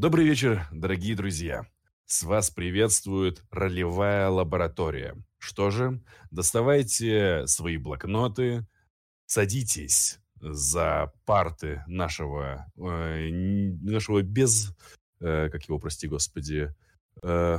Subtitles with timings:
[0.00, 1.66] Добрый вечер, дорогие друзья.
[2.06, 5.14] С вас приветствует ролевая лаборатория.
[5.36, 8.66] Что же, доставайте свои блокноты,
[9.26, 13.28] садитесь за парты нашего, э,
[13.82, 14.74] нашего без,
[15.20, 16.74] э, как его, прости господи,
[17.22, 17.58] э,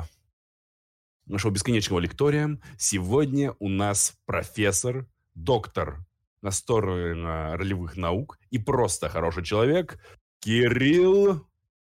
[1.27, 2.59] нашего бесконечного лектория.
[2.75, 6.03] Сегодня у нас профессор, доктор
[6.41, 9.99] на сторону ролевых наук и просто хороший человек
[10.39, 11.45] Кирилл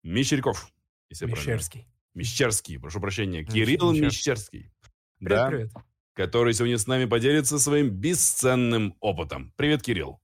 [0.09, 0.72] Мещеряков.
[1.11, 1.86] Мещерский.
[2.14, 3.45] Мещерский, прошу прощения.
[3.45, 4.73] Кирилл Мещерский.
[5.19, 5.73] Привет, да, привет.
[6.15, 9.52] Который сегодня с нами поделится своим бесценным опытом.
[9.56, 10.18] Привет, Кирилл.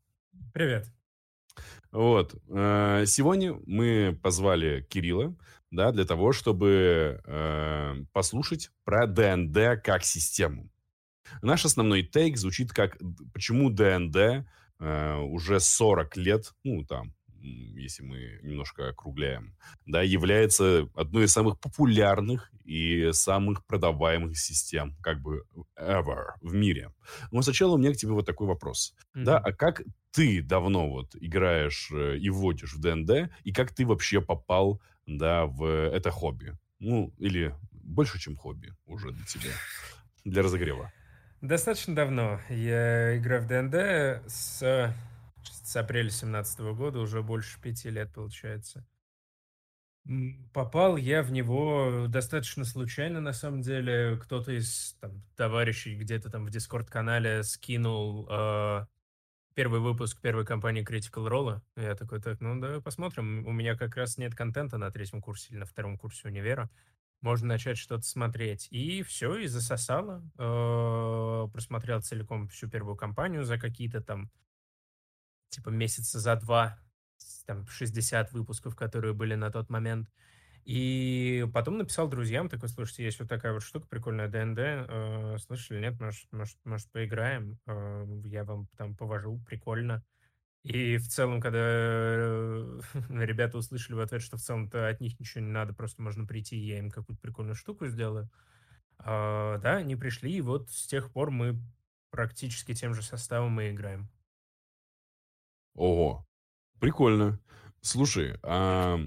[0.54, 0.86] Привет.
[1.92, 2.34] Вот.
[2.48, 5.36] Э, сегодня мы позвали Кирилла,
[5.70, 10.70] да, для того, чтобы э, послушать про ДНД как систему.
[11.42, 12.96] Наш основной тейк звучит как,
[13.34, 14.46] почему ДНД
[14.78, 17.13] э, уже 40 лет, ну, там,
[17.44, 19.54] если мы немножко округляем,
[19.86, 25.44] да, является одной из самых популярных и самых продаваемых систем, как бы,
[25.78, 26.92] ever в мире.
[27.30, 28.94] Но сначала у меня к тебе вот такой вопрос.
[29.14, 29.24] Mm-hmm.
[29.24, 33.84] Да, а как ты давно вот играешь э, и вводишь в ДНД, и как ты
[33.84, 36.56] вообще попал, да, в это хобби?
[36.78, 39.50] Ну, или больше, чем хобби уже для тебя,
[40.24, 40.92] для разогрева.
[41.40, 42.40] Достаточно давно.
[42.48, 44.94] Я играю в ДНД с
[45.64, 48.86] с апреля 2017 года, уже больше пяти лет получается.
[50.52, 54.18] Попал я в него достаточно случайно, на самом деле.
[54.22, 58.84] Кто-то из там, товарищей где-то там в Дискорд-канале скинул э,
[59.54, 61.62] первый выпуск первой компании Critical Role.
[61.76, 63.46] Я такой, так, ну да, посмотрим.
[63.46, 66.68] У меня как раз нет контента на третьем курсе или на втором курсе универа.
[67.22, 68.68] Можно начать что-то смотреть.
[68.70, 70.22] И все, и засосало.
[70.36, 74.30] Э, просмотрел целиком всю первую кампанию за какие-то там
[75.54, 76.78] типа месяца за два,
[77.46, 80.08] там 60 выпусков, которые были на тот момент.
[80.64, 85.80] И потом написал друзьям, такой, слушайте, есть вот такая вот штука, прикольная ДНД, э, слышали,
[85.80, 90.02] нет, может, может, может поиграем, э, я вам там повожу, прикольно.
[90.62, 95.44] И в целом, когда э, ребята услышали в ответ, что в целом-то от них ничего
[95.44, 98.30] не надо, просто можно прийти, я им какую-то прикольную штуку сделаю,
[99.00, 101.60] э, да, они пришли, и вот с тех пор мы
[102.08, 104.08] практически тем же составом и играем.
[105.74, 106.26] Ого,
[106.80, 107.40] прикольно.
[107.80, 108.98] Слушай, а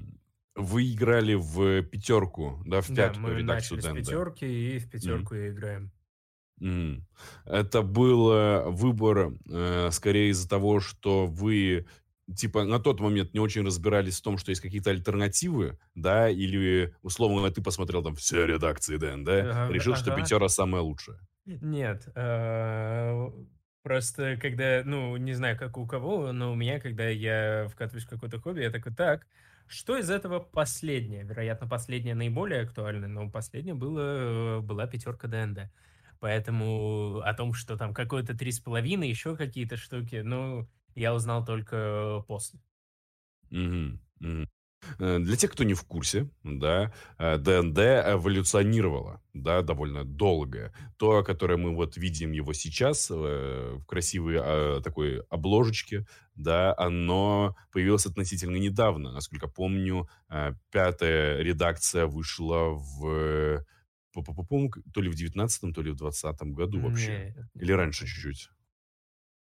[0.56, 4.90] вы играли в пятерку, да, в Да, пятую мы редакцию начали с пятерки, и в
[4.90, 5.92] пятерку и играем.
[6.60, 7.06] Мгм.
[7.46, 11.86] Это был э, выбор э, скорее из-за того, что вы
[12.36, 16.94] типа на тот момент не очень разбирались в том, что есть какие-то альтернативы, да, или
[17.02, 20.22] условно ты посмотрел там все редакции ДНД, Ага, решил, что ага.
[20.22, 21.20] пятера самая лучшая.
[21.46, 23.30] Нет, э,
[23.88, 28.10] просто когда, ну, не знаю, как у кого, но у меня, когда я вкатываюсь в
[28.10, 29.26] какое-то хобби, я такой, так,
[29.68, 31.24] что из этого последнее?
[31.24, 35.72] Вероятно, последнее наиболее актуальное, но последнее было, была пятерка ДНД.
[36.20, 41.46] Поэтому о том, что там какое-то три с половиной, еще какие-то штуки, ну, я узнал
[41.46, 42.60] только после.
[43.52, 44.48] Мгм, мгм.
[45.00, 50.74] Э, Для тех, кто не в курсе, да, э, ДНД эволюционировало, да, довольно долго.
[50.98, 53.14] То, которое мы вот видим его сейчас э,
[53.78, 56.06] в красивой э, такой обложечке,
[56.36, 59.12] да, оно появилось относительно недавно.
[59.12, 60.08] Насколько помню,
[60.72, 63.66] пятая редакция вышла в
[64.14, 67.34] пу-пу-пу-пум, то ли в девятнадцатом, то ли в двадцатом году вообще.
[67.36, 68.50] Нет, Или раньше чуть-чуть.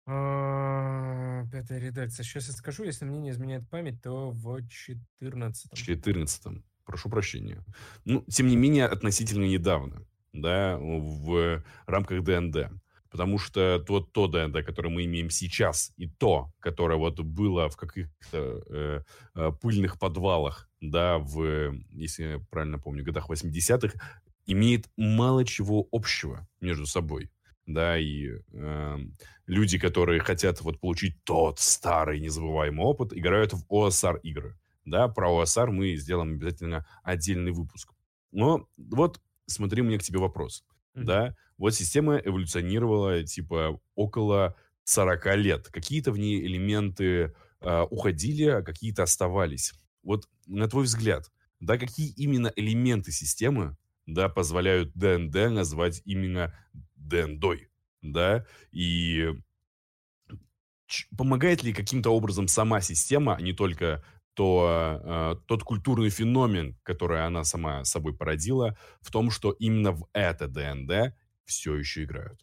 [0.07, 2.25] А, Пятая редакция.
[2.25, 5.77] Сейчас я скажу, если мне не изменяет память, то в четырнадцатом.
[5.77, 7.65] 14 Прошу прощения.
[8.05, 12.71] Ну, тем не менее, относительно недавно, да, в рамках ДНД.
[13.09, 17.77] Потому что то, то ДНД, которое мы имеем сейчас, и то, которое вот было в
[17.77, 19.03] каких-то э,
[19.35, 23.99] э, пыльных подвалах, да, в, если я правильно помню, годах 80-х,
[24.47, 27.31] имеет мало чего общего между собой.
[27.67, 28.99] Да, и э,
[29.47, 34.59] люди, которые хотят вот получить тот старый незабываемый опыт, играют в OSR игры.
[34.85, 37.93] Да, про OSR мы сделаем обязательно отдельный выпуск.
[38.33, 40.65] Но вот смотри, у меня к тебе вопрос.
[40.95, 41.05] Мгм.
[41.07, 45.69] Да, вот система эволюционировала типа около 40 лет.
[45.69, 49.73] Какие-то в ней элементы э, уходили, а какие-то оставались.
[50.03, 53.77] Вот на твой взгляд, да, какие именно элементы системы,
[54.07, 56.53] да, позволяют ДНД назвать именно
[57.13, 57.69] ДНДой,
[58.01, 59.33] да, и
[61.17, 64.05] помогает ли каким-то образом сама система, а не только
[64.35, 70.09] то, э, тот культурный феномен, который она сама собой породила, в том, что именно в
[70.13, 71.15] это ДНД
[71.45, 72.41] все еще играют.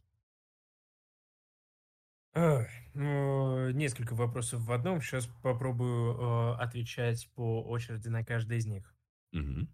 [2.94, 5.02] Ну, несколько вопросов в одном.
[5.02, 8.94] Сейчас попробую э, отвечать по очереди на каждый из них.
[9.32, 9.68] Мгм.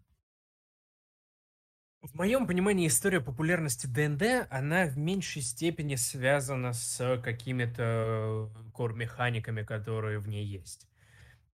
[2.05, 10.19] В моем понимании история популярности ДНД, она в меньшей степени связана с какими-то кор-механиками, которые
[10.19, 10.87] в ней есть.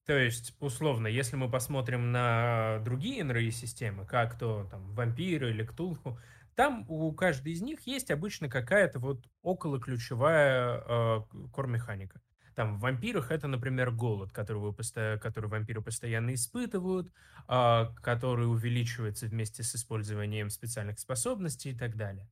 [0.07, 6.17] То есть, условно, если мы посмотрим на другие НРИ-системы, как то там вампиры или Ктулху,
[6.55, 11.21] там у каждой из них есть обычно какая-то вот околоключевая э,
[11.51, 12.21] кор-механика.
[12.59, 14.73] Там в вампирах это, например, голод, который, вы
[15.17, 17.09] который вампиры постоянно испытывают,
[17.47, 22.29] э, который увеличивается вместе с использованием специальных способностей и так далее.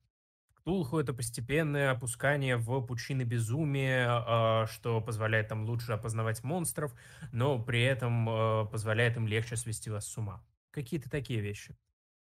[0.52, 6.94] Ктулху это постепенное опускание в пучины безумия, э, что позволяет там лучше опознавать монстров,
[7.32, 10.44] но при этом э, позволяет им легче свести вас с ума.
[10.72, 11.74] Какие-то такие вещи.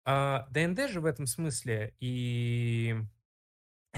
[0.06, 2.98] А ДНД же в этом смысле, и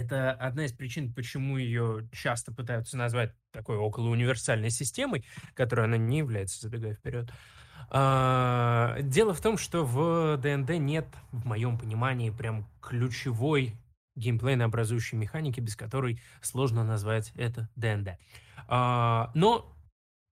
[0.01, 5.97] это одна из причин, почему ее часто пытаются назвать такой около универсальной системой, которой она
[5.97, 7.31] не является, забегая вперед.
[7.89, 13.75] А, дело в том, что в ДНД нет, в моем понимании, прям ключевой
[14.15, 18.17] геймплейно-образующей механики, без которой сложно назвать это ДНД.
[18.67, 19.75] А, но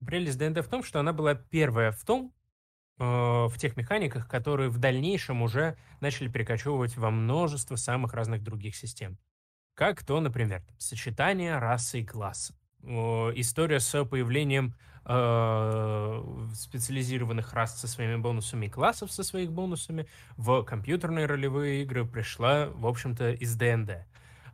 [0.05, 2.33] прелесть ДНД в том, что она была первая в том,
[2.99, 8.75] Э, в тех механиках, которые в дальнейшем уже начали перекочевывать во множество самых разных других
[8.75, 9.17] систем.
[9.79, 12.53] Как то, например, сочетание расы и класса.
[12.83, 20.05] История с появлением э, специализированных рас со своими бонусами и классов со своими бонусами
[20.35, 24.05] в компьютерные ролевые игры пришла, в общем-то, из ДНД.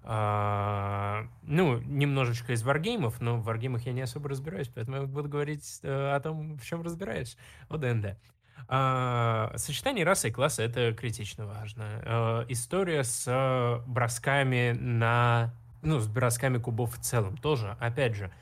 [0.03, 5.27] А, ну, немножечко из варгеймов, но в варгеймах я не особо разбираюсь, поэтому я буду
[5.27, 7.35] говорить э, о том, в чем разбираюсь,
[7.67, 8.19] о ДНД.
[8.67, 11.85] А, сочетание расы и класса это критично важно.
[12.05, 15.53] А, история с бросками на...
[15.81, 17.77] Ну, с бросками кубов в целом тоже.
[17.79, 18.33] Опять же,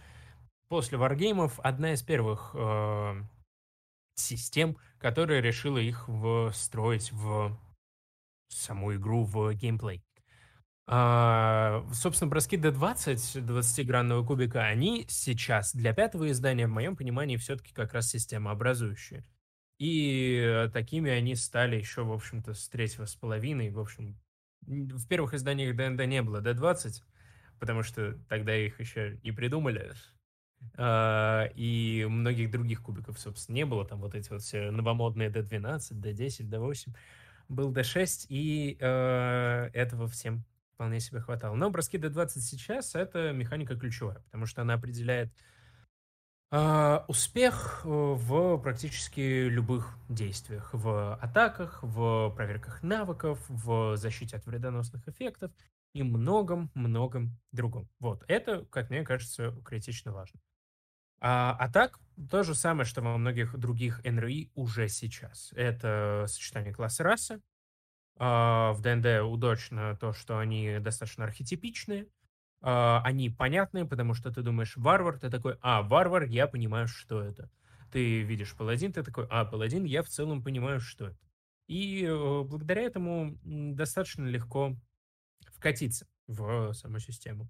[0.70, 3.22] после варгеймов одна из первых э,
[4.16, 6.10] систем, которая решила их
[6.54, 7.58] встроить в
[8.48, 10.04] саму игру, в геймплей.
[10.86, 17.74] А, собственно, броски D20, 20-гранного кубика, они сейчас для пятого издания, в моем понимании, все-таки
[17.74, 19.24] как раз системообразующие.
[19.86, 23.70] И такими они стали еще, в общем-то, с третьего с половиной.
[23.70, 24.18] В общем,
[24.66, 27.02] в первых изданиях ДНД не было D20,
[27.60, 29.92] потому что тогда их еще не придумали.
[30.78, 33.86] А, и многих других кубиков, собственно, не было.
[33.86, 36.96] Там вот эти вот все новомодные D12, D10, D8.
[37.50, 40.46] Был D6, и э, этого всем
[40.76, 41.56] вполне себе хватало.
[41.56, 45.53] Но броски D20 сейчас— это механика ключевая, потому что она определяет а,
[47.08, 50.70] успех э, в практически любых действиях.
[50.74, 55.52] В атаках, в проверках навыков, в защите от вредоносных эффектов
[55.94, 57.90] и многом-многом другом.
[58.00, 60.40] Вот, это, как мне кажется, критично важно.
[61.20, 65.54] А, а так, то же самое, что во многих других НРИ уже сейчас.
[65.56, 67.42] Это сочетание класса расы.
[68.18, 72.08] А, в ДНД удачно то, что они достаточно архетипичные, а,
[72.66, 77.50] они понятные, потому что ты думаешь варвар, ты такой, а, варвар, я понимаю, что это.
[77.92, 81.18] Ты видишь паладин, ты такой, а, паладин, я в целом понимаю, что это.
[81.68, 84.76] И э, благодаря этому достаточно легко
[85.54, 87.50] вкатиться в саму систему.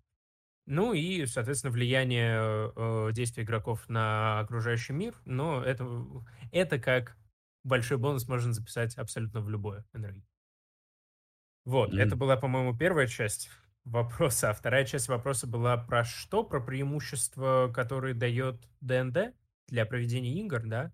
[0.65, 5.85] Ну и, соответственно, влияние э, действий игроков на окружающий мир, но это,
[6.51, 7.17] это как
[7.63, 10.23] большой бонус можно записать абсолютно в любое НРИ.
[11.65, 11.99] Вот, mm.
[11.99, 13.49] это была, по-моему, первая часть
[13.85, 14.49] вопроса.
[14.49, 16.43] А вторая часть вопроса была про что?
[16.43, 19.35] Про преимущества, которые дает ДНД
[19.67, 20.93] для проведения игр, да?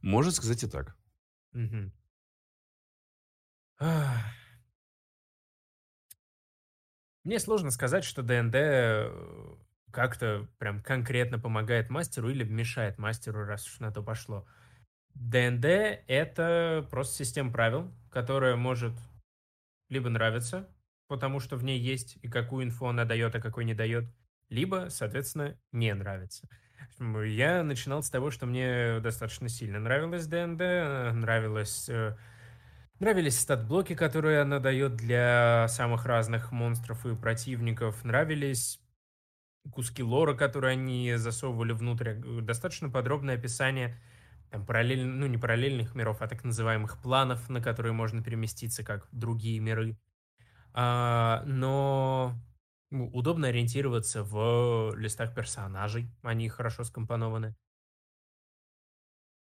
[0.00, 0.96] Можно сказать и так.
[1.54, 1.92] Угу.
[7.24, 9.56] Мне сложно сказать, что ДНД э,
[9.92, 14.46] как-то прям конкретно помогает мастеру или мешает мастеру, раз уж на то пошло.
[15.14, 15.64] ДНД—
[16.08, 18.94] это просто система правил, которая может
[19.88, 20.68] либо нравиться,
[21.12, 24.06] потому что в ней есть и какую инфу она дает, а какой не дает,
[24.48, 26.48] либо, соответственно, не нравится.
[26.98, 32.16] Я начинал с того, что мне достаточно сильно нравилось ДНД, нравилось, э,
[32.98, 38.80] нравились стат-блоки, которые она дает для самых разных монстров и противников, нравились
[39.70, 44.00] куски лора, которые они засовывали внутрь, достаточно подробное описание
[44.50, 49.08] там, параллель, ну, не параллельных миров, а так называемых планов, на которые можно переместиться, как
[49.12, 49.98] другие миры.
[50.74, 52.34] А, но
[52.90, 57.54] удобно ориентироваться в листах персонажей, они хорошо скомпонованы.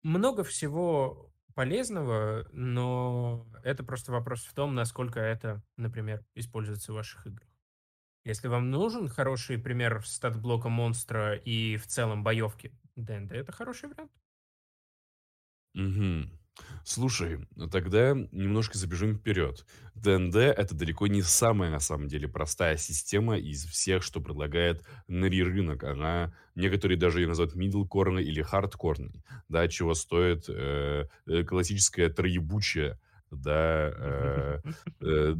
[0.03, 7.27] Много всего полезного, но это просто вопрос в том, насколько это, например, используется в ваших
[7.27, 7.49] играх.
[8.25, 14.13] Если вам нужен хороший пример стат-блока монстра и в целом боевки ДНД, это хороший вариант.
[15.75, 16.42] Угу.
[16.85, 19.65] Слушай, ну тогда немножко забежим вперед.
[19.95, 25.43] ДНД- это далеко не самая, на самом деле, простая система из всех, что предлагает Нри
[25.43, 25.85] рынок.
[25.85, 33.01] Она некоторые даже ее называют мидлкорной или хардкорной, да, чего стоит э, э, классическая троебучая,
[33.31, 34.61] да, э,
[35.01, 35.35] э,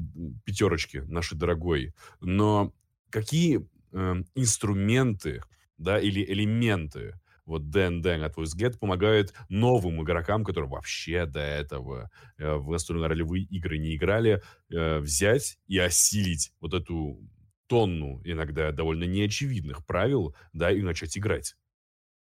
[0.45, 1.93] пятерочки нашей дорогой.
[2.21, 2.73] Но
[3.11, 5.43] какие э, инструменты,
[5.77, 12.11] да, или элементы вот ДНД, на твой взгляд, помогает новым игрокам, которые вообще до этого
[12.39, 17.21] э, в настольно-ролевые игры не играли, э, взять и осилить вот эту
[17.67, 21.57] тонну иногда довольно неочевидных правил, да, и начать играть.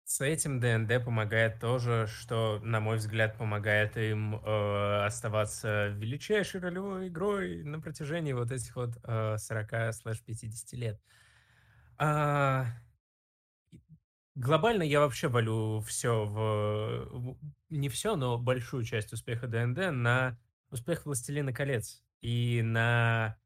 [0.08, 7.08] С этим ДНД помогает тоже, что, на мой взгляд, помогает им э, оставаться величайшей ролевой
[7.08, 11.00] игрой на протяжении вот этих вот э, 40-50 лет.
[11.98, 12.66] А,
[14.36, 17.38] Глобально я вообще валю все в,
[17.70, 20.38] не все, но большую часть успеха ДНД на
[20.68, 23.38] успех «Властелина колец» и на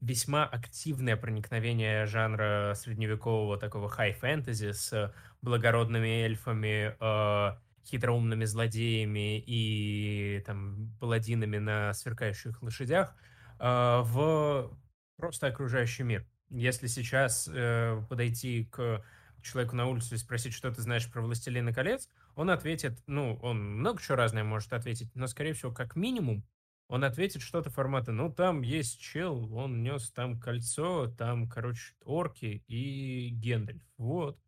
[0.00, 7.56] весьма активное проникновение жанра средневекового такого хай-фэнтези с благородными эльфами, э,
[7.86, 13.14] хитроумными злодеями и там паладинами на сверкающих лошадях
[13.60, 14.76] э, в
[15.16, 16.26] просто окружающий мир.
[16.50, 19.04] Если сейчас э, подойти к
[19.46, 23.78] человеку на улице и спросить, что ты знаешь про «Властелина колец», он ответит, ну, он
[23.78, 26.44] много чего разное может ответить, но, скорее всего, как минимум,
[26.88, 32.64] он ответит что-то формата, ну, там есть чел, он нес там кольцо, там, короче, орки
[32.68, 34.38] и Гендальф, вот.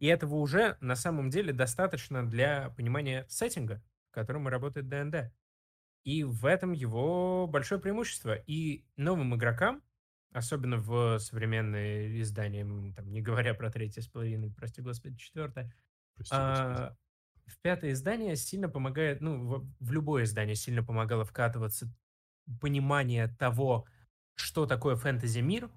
[0.00, 5.32] И этого уже на самом деле достаточно для понимания сеттинга, в котором работает ДНД.
[6.04, 8.34] И в этом его большое преимущество.
[8.34, 9.82] И новым игрокам
[10.32, 15.74] Особенно в современные издания, там, не говоря про третье с половиной, прости господи, четвертое.
[16.14, 16.94] Прости, А,
[17.46, 21.92] в пятое издание сильно помогает, ну, в, в любое издание сильно помогало вкатываться
[22.60, 23.86] понимание того,
[24.36, 25.70] что такое фэнтези-мир,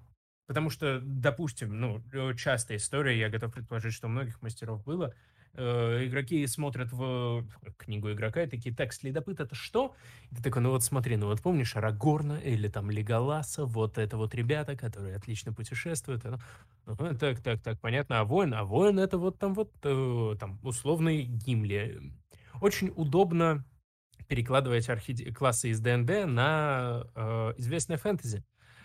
[0.46, 5.14] потому что, допустим, ну, э, частая история, я готов предположить, что у многих мастеров было,
[5.54, 7.44] э, игроки смотрят в
[7.76, 9.94] книгу игрока и такие, так, следопыт это что?
[10.30, 14.16] И ты такой, ну вот смотри, ну вот помнишь Арагорна или там Леголаса, вот это
[14.16, 16.24] вот ребята, которые отлично путешествуют.
[16.24, 16.40] Это,
[16.86, 18.20] ага, так, так, так, понятно.
[18.20, 18.54] А воин?
[18.54, 22.00] А воин это вот там вот, э, там, условный Гимли.
[22.60, 23.64] Очень удобно
[24.28, 25.32] перекладывать архи...
[25.32, 28.44] классы из ДНД на э, известное фэнтези,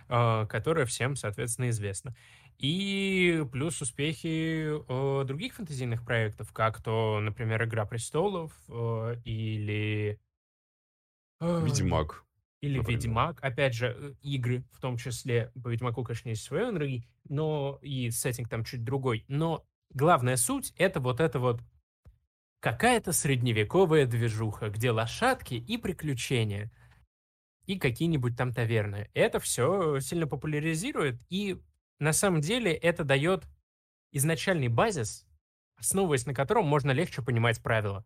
[0.09, 2.15] э, которое всем, соответственно, известно.
[2.59, 10.19] И плюс успехи э, других фэнтезийных проектов, как то, например, «Игра престолов» э, или...
[11.39, 12.25] э, Ведьмак.
[12.59, 12.99] Или например.
[12.99, 13.39] Ведьмак.
[13.41, 15.53] Опять же, э, игры в том числе.
[15.63, 19.23] По Ведьмаку, конечно, есть свои энергии, но и сеттинг там чуть другой.
[19.29, 21.61] Но главная суть— это вот это вот
[22.59, 26.69] какая-то средневековая движуха, где лошадки и приключения,
[27.67, 29.09] и какие-нибудь там таверны.
[29.13, 31.57] Это все сильно популяризирует, и
[31.99, 33.43] на самом деле это дает
[34.11, 35.27] изначальный базис,
[35.77, 38.05] основываясь на котором можно легче понимать правила.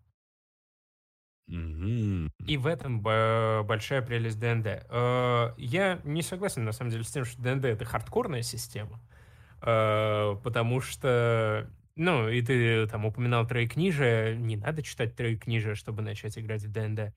[1.50, 2.30] Mm-hmm.
[2.48, 4.86] И в этом большая прелесть ДНД.
[4.90, 9.02] Э, я не согласен, на самом деле, с тем, что ДНД— это хардкорная система,
[9.62, 16.38] э, потому что, ну, и ты там упоминал троекнижие, не надо читать троекнижие, чтобы начать
[16.38, 17.14] играть в ДНД.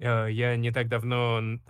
[0.00, 1.60] Э, я не так давно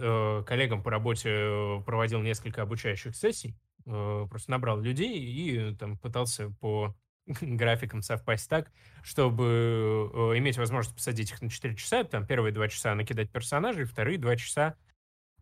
[0.46, 6.94] коллегам по работе проводил несколько обучающих сессий, Э, просто набрал людей и там пытался по
[7.40, 8.70] графикам совпасть так,
[9.02, 13.84] чтобы э, иметь возможность посадить их на 4 часа, там первые 2 часа накидать персонажей,
[13.84, 14.76] вторые 2 часа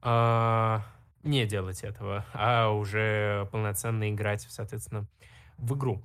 [0.03, 0.83] а,
[1.23, 5.07] не делать этого, а уже полноценно играть, соответственно,
[5.59, 6.03] в игру.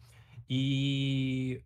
[0.47, 1.63] И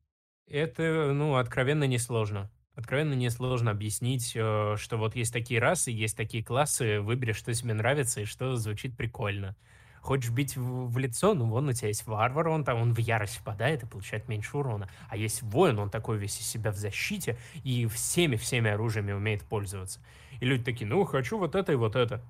[0.47, 2.51] это, ну, откровенно несложно.
[2.75, 7.73] Откровенно несложно объяснить, э, что вот есть такие расы, есть такие классы, выбери, что тебе
[7.73, 9.55] нравится и что звучит прикольно.
[10.01, 12.99] Хочешь бить в, в лицо, ну вон у тебя есть варвар, он там, он в
[12.99, 14.89] ярость впадает и получает меньше урона.
[15.09, 19.99] А есть воин, он такой весь из себя в защите и всеми-всеми оружиями умеет пользоваться.
[20.39, 22.23] И люди такие, ну, хочу вот это и вот это.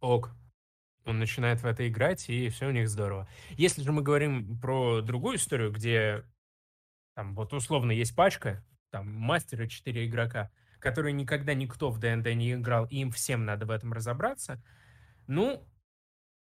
[0.00, 0.30] Ок.
[1.04, 3.28] Он начинает в это играть, и все у них здорово.
[3.50, 6.24] Если же мы говорим про другую историю, где
[7.14, 12.52] там вот условно есть пачка, там мастера 4 игрока, которые никогда никто в ДНД не
[12.52, 14.62] играл, и им всем надо в этом разобраться,
[15.26, 15.66] ну,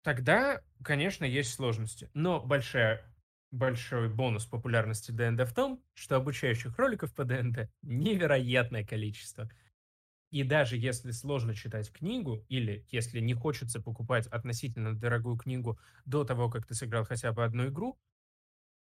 [0.03, 2.09] Тогда, конечно, есть сложности.
[2.13, 3.05] Но большая,
[3.51, 9.49] большой бонус популярности ДНД в том, что обучающих роликов по ДНД невероятное количество.
[10.31, 16.25] И даже если сложно читать книгу, или если не хочется покупать относительно дорогую книгу до
[16.25, 17.99] того, как ты сыграл хотя бы одну игру,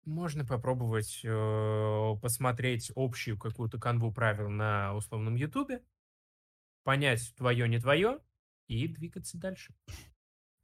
[0.04, 5.82] Можно попробовать э, посмотреть общую какую-то канву правил на условном Ютубе,
[6.84, 8.20] понять твое, не твое,
[8.66, 9.74] и двигаться дальше.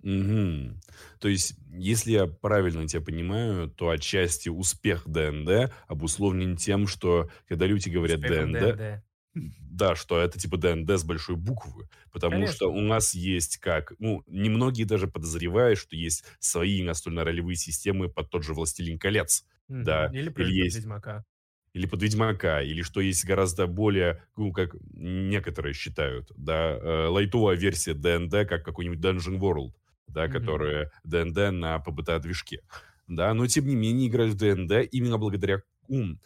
[0.04, 0.80] Мгм.
[1.18, 7.66] То есть, если я правильно тебя понимаю, то отчасти успех ДНД обусловлен тем, что когда
[7.66, 9.02] люди говорят Успехом ДНД, ДНД.
[9.34, 11.88] да, что это типа ДНД с большой буквы.
[12.12, 12.72] Потому что Конечно.
[12.72, 18.44] у нас есть как, ну, немногие даже подозревают, что есть свои настольно-ролевые системы под тот
[18.44, 19.46] же «Властелин колец».
[19.68, 20.08] Мгм.
[20.08, 21.24] Да, Или или под есть Ведьмака.
[21.72, 27.56] или под Ведьмака, или что есть гораздо более, ну, как некоторые считают, да, э, лайтовая
[27.56, 29.72] версия ДНД, как какой-нибудь Dungeon World,
[30.06, 30.32] да, Мгм.
[30.32, 32.60] которая D&D на PbtA-движке.
[33.06, 36.18] Да, но тем не менее играть в ДНД именно благодаря, ум,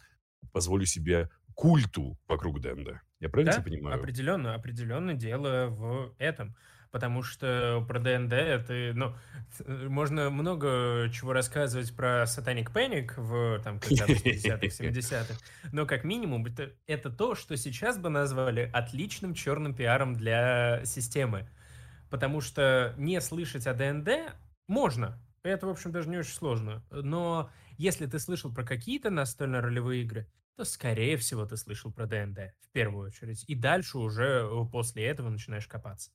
[0.53, 3.01] позволю себе, культу вокруг ДНД.
[3.19, 3.99] Я правильно тебя Да, понимаю?
[3.99, 6.55] определенно, определенно дело в этом.
[6.91, 9.13] Потому что про ДНД это, ну,
[9.59, 15.35] э, можно много чего рассказывать про Satanic Panic в, там, когда 80-х, 70-х,
[15.71, 21.47] но как минимум это, это то, что сейчас бы назвали отличным черным пиаром для системы.
[22.09, 24.35] Потому что не слышать о ДНД
[24.67, 25.21] можно.
[25.43, 26.85] Это, в общем, даже не очень сложно.
[26.91, 32.53] Но если ты слышал про какие-то настольно-ролевые игры, то, скорее всего, ты слышал про ДНД
[32.61, 33.45] в первую очередь.
[33.47, 36.11] И дальше уже э, после этого начинаешь копаться.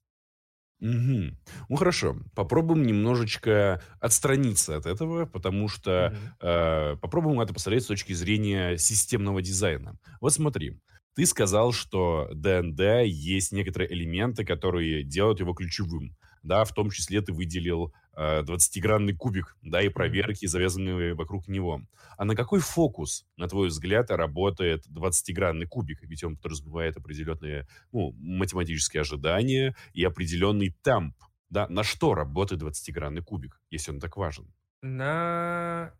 [0.81, 1.39] Мгм.
[1.69, 6.37] Ну хорошо, попробуем немножечко отстраниться от этого, потому что Мгм.
[6.41, 9.97] э, попробуем это посмотреть с точки зрения системного дизайна.
[10.21, 10.81] Вот смотри,
[11.15, 16.17] ты сказал, что ДНД есть некоторые элементы, которые делают его ключевым.
[16.43, 21.81] Да, в том числе ты выделил э, 20-гранный кубик, да, и проверки, завязанные вокруг него.
[22.19, 26.03] А на какой фокус, на твой взгляд, работает 20-гранный кубик?
[26.03, 31.17] Ведь он подразумевает определенные ну, математические ожидания и определенный темп.
[31.49, 31.67] Да?
[31.69, 34.53] На что работает 20-гранный кубик, если он так важен?
[34.83, 35.95] На...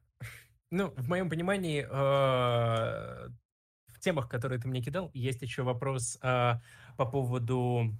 [0.71, 3.29] Ну, в моем понимании, э,
[4.05, 6.55] темах, которые ты мне кидал, есть еще вопрос э,
[6.97, 7.97] по поводу...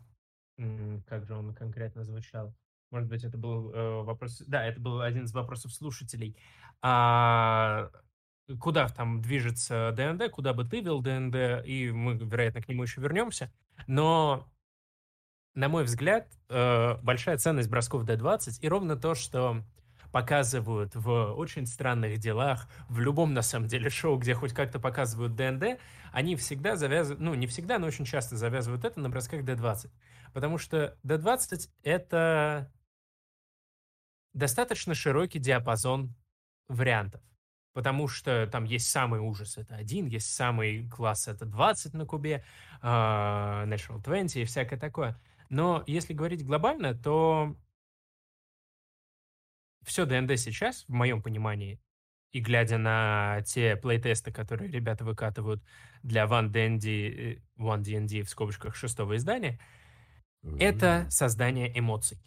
[1.07, 2.55] Как же он конкретно звучал?
[2.91, 4.43] Может быть, это был э, вопрос...
[4.47, 6.37] Да, это был один из вопросов слушателей.
[6.81, 7.91] А,
[8.61, 13.01] Куда там движется ДНД, куда бы ты вел ДНД, и мы, вероятно, к нему еще
[13.01, 13.51] вернемся.
[13.87, 14.47] Но
[15.55, 19.63] на мой взгляд, э, большая ценность бросков D20 и ровно то, что
[20.15, 25.35] показывают в очень странных делах, в любом, на самом деле, шоу, где хоть как-то показывают
[25.35, 25.81] ДНД,
[26.13, 29.91] они всегда завязывают, ну, не всегда, но очень часто завязывают это на бросках D20.
[30.33, 32.73] Потому что D20— это
[34.35, 36.15] достаточно широкий диапазон
[36.69, 37.21] вариантов.
[37.73, 42.45] Потому что там есть самый ужас, это один, есть самый класс, это 20 на кубе,
[42.83, 45.21] а, Natural 20 и всякое такое.
[45.49, 47.57] Но если говорить глобально, то
[49.85, 51.81] все ДНД сейчас, в моем понимании,
[52.33, 55.63] и глядя на те плейтесты, которые ребята выкатывают
[56.03, 59.61] для One D&D, э, One D&D в скобочках шестого издания,
[60.59, 62.19] это создание эмоций.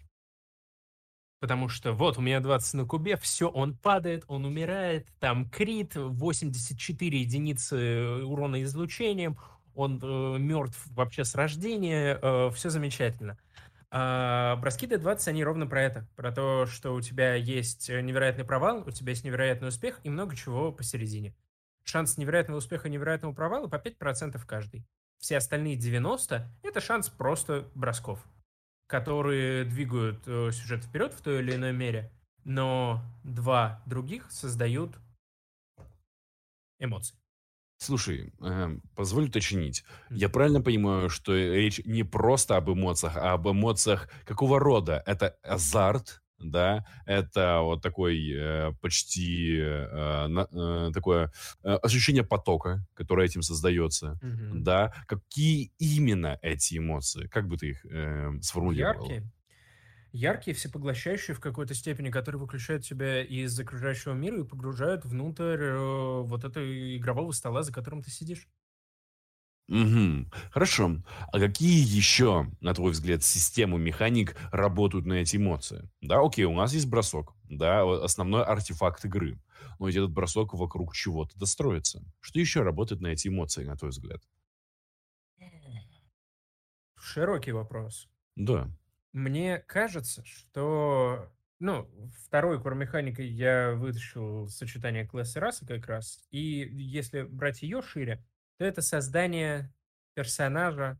[1.40, 5.96] Потому что вот у меня 20 на кубе, все, он падает, он умирает, там крит,
[5.96, 9.38] 84 единицы урона излучением,
[9.76, 13.38] он э, мертв вообще с рождения, все замечательно.
[13.90, 16.08] А броски D20, они ровно про это.
[16.16, 20.36] Про то, что у тебя есть невероятный провал, у тебя есть невероятный успех и много
[20.36, 21.36] чего посередине.
[21.84, 24.86] Шанс невероятного успеха и невероятного провала по 5% каждый.
[25.20, 28.24] Все остальные 90– это шанс просто бросков,
[28.88, 32.12] которые двигают э, сюжет вперед в той или иной мере,
[32.44, 34.98] но два других создают
[36.80, 37.18] эмоции.
[37.80, 39.84] Слушай, эм, позволь уточнить.
[40.10, 45.04] Я правильно понимаю, что речь не просто об эмоциях, а об эмоциях какого рода?
[45.06, 46.86] Это азарт, да?
[47.06, 51.32] Это вот такой э, почти э, на- э, такое
[51.64, 54.64] э, ощущение потока, которое этим создается, Мгм.
[54.64, 54.92] да?
[55.08, 57.28] Какие именно эти эмоции?
[57.28, 59.08] Как бы ты их эм, сформулировал?
[59.08, 59.32] Яркие.
[60.12, 66.22] Яркие, всепоглощающие в какой-то степени, которые выключают тебя из окружающего мира и погружают внутрь э,
[66.24, 66.64] вот этого
[66.98, 68.48] игрового стола, за которым ты сидишь.
[69.68, 70.32] Мгм.
[70.52, 71.04] Хорошо.
[71.34, 75.90] А какие еще, на твой взгляд, системы механик работают на эти эмоции?
[76.00, 79.42] Да, окей, у нас есть бросок, да, основной артефакт игры.
[79.78, 82.02] Но ведь этот бросок вокруг чего-то достроится.
[82.22, 84.22] Что еще работает на эти эмоции, на твой взгляд?
[87.00, 88.08] Широкий вопрос.
[88.36, 88.70] Да.
[89.14, 91.32] Мне кажется, что...
[91.60, 91.90] Ну,
[92.26, 96.24] второй кор механикой я вытащил сочетание класса расы как раз.
[96.30, 98.24] И если брать ее шире,
[98.58, 99.74] то это создание
[100.14, 101.00] персонажа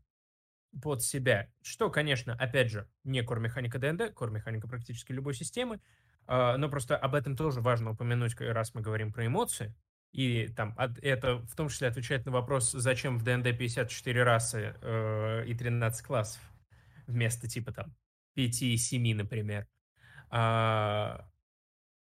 [0.82, 1.48] под себя.
[1.62, 5.80] Что, конечно, опять же, не кор механика ДНД, кор механика практически любой системы.
[6.26, 9.74] А, но просто об этом тоже важно упомянуть, раз мы говорим про эмоции.
[10.12, 15.44] И там это в том числе отвечает на вопрос, зачем в ДНД 54 расы э,
[15.46, 16.40] и 13 классов
[17.08, 17.96] вместо типа там
[18.36, 19.66] 5-7, например.
[20.30, 21.28] А,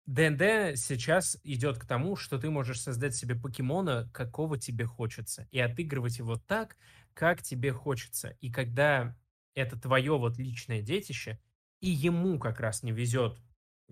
[0.05, 5.59] ДНД сейчас идет к тому, что ты можешь создать себе покемона, какого тебе хочется, и
[5.59, 6.77] отыгрывать его так,
[7.13, 8.37] как тебе хочется.
[8.39, 9.17] И когда
[9.55, 11.39] это твое вот личное детище,
[11.81, 13.37] и ему как раз не везет,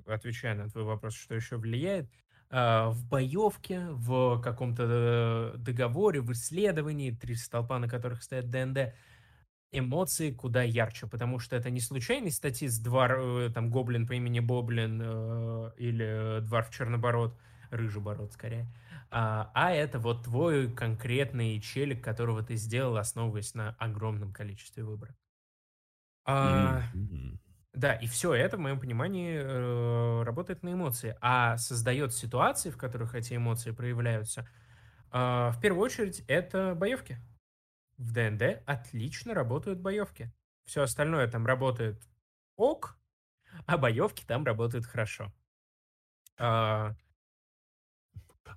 [0.06, 2.10] отвечая на твой вопрос, что еще влияет,
[2.50, 8.94] а, в боевке, в каком-то э, договоре, в исследовании, три столпа, на которых стоят ДНД,
[9.72, 14.40] эмоции куда ярче, потому что это не случайный статист, двор, э, там, гоблин по имени
[14.40, 17.38] Боблин э, или дварф Чернобород,
[17.72, 18.72] Рыжебород скорее,
[19.12, 25.16] а, а это вот твой конкретный челик, которого ты сделал, основываясь на огромном количестве выбора.
[26.26, 27.38] А, mm-hmm.
[27.76, 32.78] Да, и все это, в моем понимании, э, работает на эмоции, а создает ситуации, в
[32.78, 34.48] которых эти эмоции проявляются.
[35.12, 37.18] Э, в первую очередь, это боевки.
[37.98, 40.32] В ДНД отлично работают боевки.
[40.66, 42.02] Все остальное там работает
[42.56, 42.98] ок,
[43.66, 45.34] а боевки там работают хорошо.
[46.38, 46.96] А...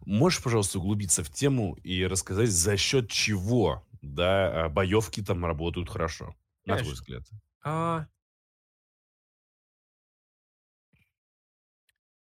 [0.05, 5.90] Можешь, пожалуйста, углубиться в тему и рассказать, за счет чего да, а, боевки там работают
[5.90, 7.24] хорошо, на твой взгляд?
[7.62, 8.07] А,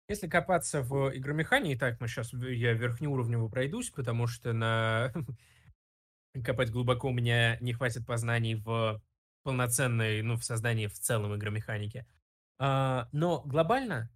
[0.08, 5.12] Если копаться в игромехании, так, мы сейчас, я верхнеуровнево пройдусь, потому что на
[6.44, 9.02] копать глубоко у меня не хватит познаний в
[9.44, 12.06] полноценной, ну, в создании в целом игромеханики.
[12.58, 14.10] А, но глобально,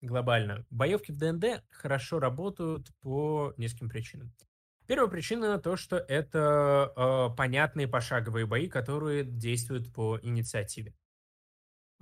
[0.00, 4.32] глобально, боевки в ДНД хорошо работают по нескольким причинам.
[4.86, 10.94] Первая причина то, что это э, понятные пошаговые бои, которые действуют по инициативе.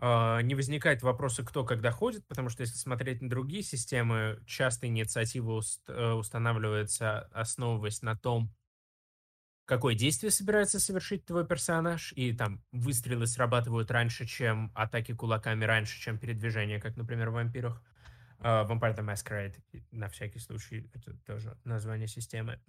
[0.00, 4.86] А, не возникает вопроса, кто когда ходит, потому что если смотреть на другие системы, часто
[4.86, 8.54] инициатива уст, э, устанавливается, основываясь на том,
[9.68, 16.00] какое действие собирается совершить твой персонаж, и там выстрелы срабатывают раньше, чем атаки кулаками, раньше,
[16.00, 17.82] чем передвижение, как, например, в вампирах.
[18.38, 19.56] Uh, Vampire the Masquerade,
[19.90, 22.60] на всякий случай, это тоже название системы.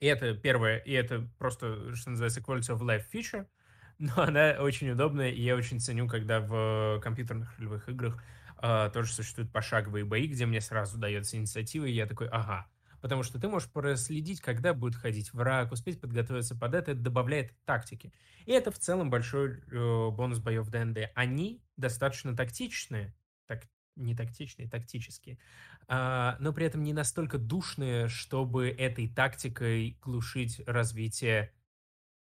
[0.00, 3.46] И это первое, и это просто, что называется, quality of life feature,
[3.98, 8.22] но она очень удобная, и я очень ценю, когда в компьютерных ролевых играх
[8.60, 12.66] э, тоже существуют пошаговые бои, где мне сразу дается инициатива, и я такой, ага.
[13.06, 17.54] Потому что ты можешь проследить, когда будет ходить враг, успеть подготовиться под это, это добавляет
[17.64, 18.12] тактики.
[18.46, 21.12] И это в целом большой э, бонус боев ДНД.
[21.14, 23.14] Они достаточно тактичные,
[23.46, 23.62] так,
[23.94, 25.38] не тактичные, тактические,
[25.86, 31.52] а, но при этом не настолько душные, чтобы этой тактикой глушить развитие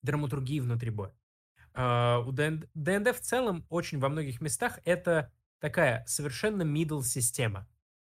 [0.02, 1.16] драматургии внутри боя.
[1.72, 7.66] Uh, у ДНД, ДНД в целом очень во многих местах это такая совершенно middle система,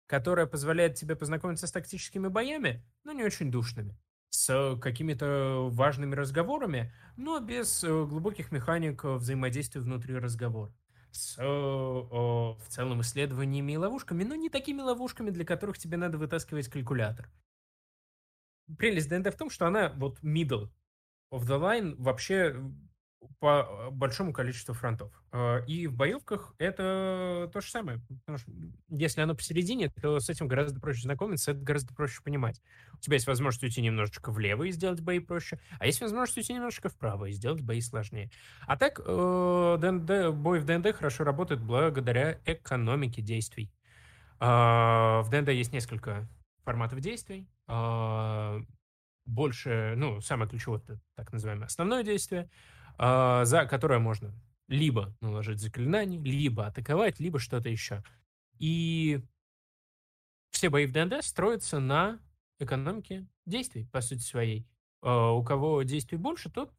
[0.07, 3.99] которая позволяет тебе познакомиться с тактическими боями, но не очень душными,
[4.31, 10.73] с какими-то важными разговорами, но без uh, глубоких механик взаимодействия внутри разговора.
[11.11, 16.19] С uh, в целом исследованиями и ловушками, но не такими ловушками, для которых тебе надо
[16.19, 17.31] вытаскивать калькулятор.
[18.79, 20.71] Прелесть ДНД в том, что она вот middle
[21.33, 22.61] of the line вообще
[23.39, 25.13] по э, большому количеству фронтов.
[25.33, 28.01] Э, и в боевках это то же самое.
[28.25, 28.51] Потому что
[28.89, 32.61] если оно посередине, то с этим гораздо проще знакомиться, это гораздо проще понимать.
[32.95, 36.55] У тебя есть возможность уйти немножечко влево и сделать бои проще, а есть возможность уйти
[36.55, 38.31] немножечко вправо и сделать бои сложнее.
[38.67, 43.73] А так, ДНД, э, бой в ДНД хорошо работает благодаря экономике действий.
[44.39, 46.29] В ДНД есть несколько
[46.63, 47.49] форматов действий.
[49.25, 54.35] Больше, ну, самое ключевое, это так называемое основное действие— а, за которое можно
[54.69, 58.03] либо наложить заклинание, либо атаковать, либо что-то еще.
[58.59, 59.21] И
[60.51, 62.19] все бои в ДНД строятся на
[62.59, 64.67] экономике действий, по сути своей.
[65.03, 66.73] А, у кого действий больше, тот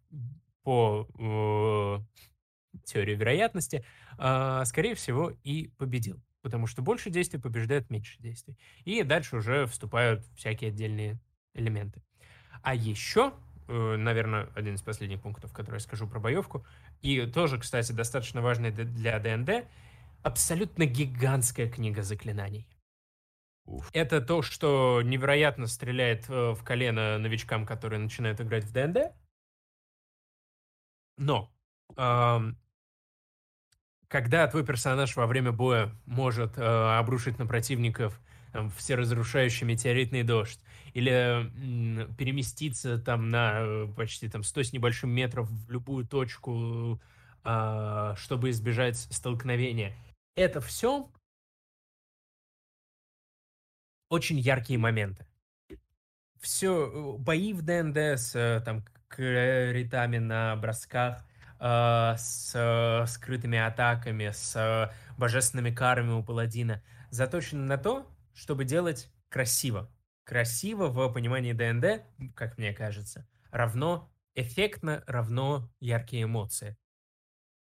[0.64, 3.86] по э, теории вероятности,
[4.18, 6.22] э, скорее всего, и победил.
[6.42, 8.58] Потому что больше действий побеждает меньше действий.
[8.84, 11.20] И дальше уже вступают всякие отдельные
[11.54, 12.02] элементы.
[12.64, 13.34] А еще
[13.68, 16.66] наверное, один из последних пунктов, который я скажу про боевку.
[17.02, 19.68] И тоже, кстати, достаточно важный для ДНД.
[20.24, 22.68] Абсолютно гигантская книга заклинаний.
[23.66, 23.90] Уф.
[23.94, 29.14] Это то, что невероятно стреляет э, в колено новичкам, которые начинают играть в ДНД.
[31.18, 31.52] Но
[31.98, 32.58] эм,
[34.08, 38.20] когда твой персонаж во время боя может э, обрушить на противников
[38.58, 40.60] там, всеразрушающий метеоритный дождь,
[40.94, 41.48] или
[42.18, 47.00] переместиться там на э, почти там 100 с небольшим метров в любую точку,
[47.44, 49.96] а, чтобы избежать столкновения.
[50.36, 51.08] Это все
[54.10, 55.28] очень яркие моменты.
[56.40, 61.24] Все, бои в ДНД с там критами на бросках,
[61.60, 69.92] с скрытыми атаками, с божественными карами у паладина, заточены на то, чтобы делать красиво.
[70.24, 72.04] Красиво в понимании ДНД,
[72.36, 76.78] как мне кажется, равно эффектно, равно яркие эмоции.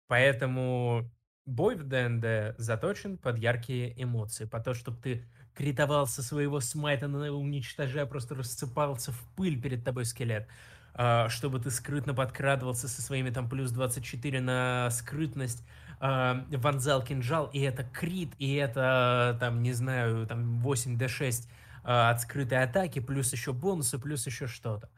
[0.06, 1.10] Поэтому
[1.44, 7.06] бой в ДНД заточен под яркие эмоции, по то, чтобы ты критовал со своего смайта,
[7.06, 10.46] уничтожая, просто рассыпался в пыль перед тобой скелет.
[10.94, 15.64] А, чтобы ты скрытно подкрадывался со своими там плюс 24 на скрытность,
[16.00, 21.46] а, вонзал кинжал, и это крит, и это, там, не знаю, там 8d6
[21.84, 24.90] а, от скрытой атаки, плюс еще бонусы, плюс еще что-то.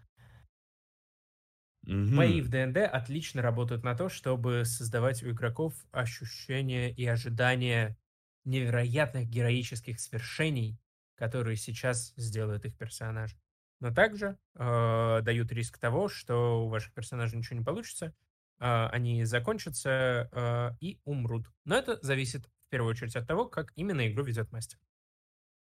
[1.87, 2.15] Mm-hmm.
[2.15, 7.97] Бои в ДНД отлично работают на то, чтобы создавать у игроков ощущение и ожидание
[8.45, 10.79] невероятных героических свершений,
[11.17, 13.37] которые сейчас сделают их персонажи.
[13.81, 18.32] Но также э, дают риск того, что у ваших персонажей ничего не получится, э,
[18.63, 21.47] они закончатся э, и умрут.
[21.65, 24.79] Но это зависит в первую очередь от того, как именно игру ведет мастер.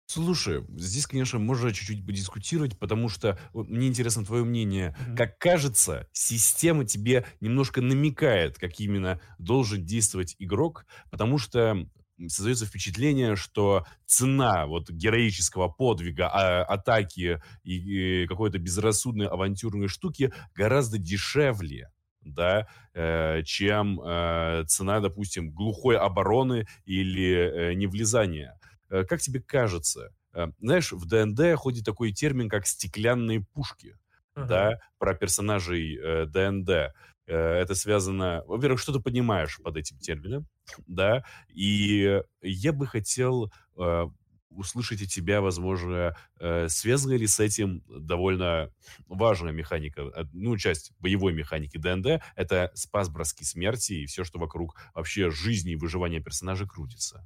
[0.07, 4.95] Слушай, здесь, конечно, можно чуть-чуть подискутировать, потому что мне интересно твое мнение.
[4.99, 5.17] Mm-hmm.
[5.17, 11.89] Как кажется, система тебе немножко намекает, как именно должен действовать игрок, потому что
[12.29, 20.33] создается впечатление, что цена вот героического подвига, а, атаки и, и какой-то безрассудной авантюрной штуки
[20.55, 21.91] гораздо дешевле
[22.25, 28.59] да, э, чем э, цена, допустим, глухой обороны или э, невлезания.
[28.89, 30.13] Как тебе кажется,
[30.61, 33.97] знаешь, в ДНД ходит такой термин, как стеклянные пушки,
[34.37, 34.47] uh-huh.
[34.47, 36.71] да, про персонажей э, ДНД.
[36.71, 36.93] Э,
[37.27, 40.47] это связано, во-первых, что ты понимаешь под этим термином,
[40.87, 44.07] да, и я бы хотел э,
[44.55, 48.71] услышать от тебя, возможно, э, связана ли с этим довольно
[49.07, 54.39] важная механика, э, ну, часть боевой механики ДНД, это спас броски смерти и все, что
[54.39, 57.25] вокруг вообще жизни и выживания персонажа крутится.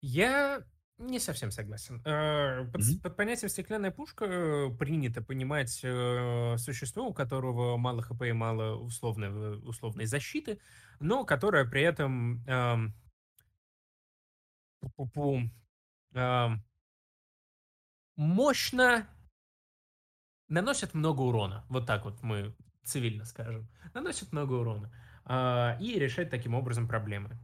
[0.00, 0.62] Я
[0.98, 2.00] не совсем согласен.
[2.04, 3.02] Э, под, mm-hmm.
[3.02, 10.06] под понятием стеклянная пушка принято понимать существо, у которого мало хп и мало условной, условной
[10.06, 10.60] защиты,
[11.00, 12.44] но которое при этом
[16.14, 16.64] эм,
[18.16, 19.06] мощно
[20.48, 21.64] наносит много урона.
[21.68, 23.68] Вот так вот мы цивильно скажем.
[23.92, 24.92] Наносит много урона.
[25.26, 27.38] Э, и решает таким образом проблемы.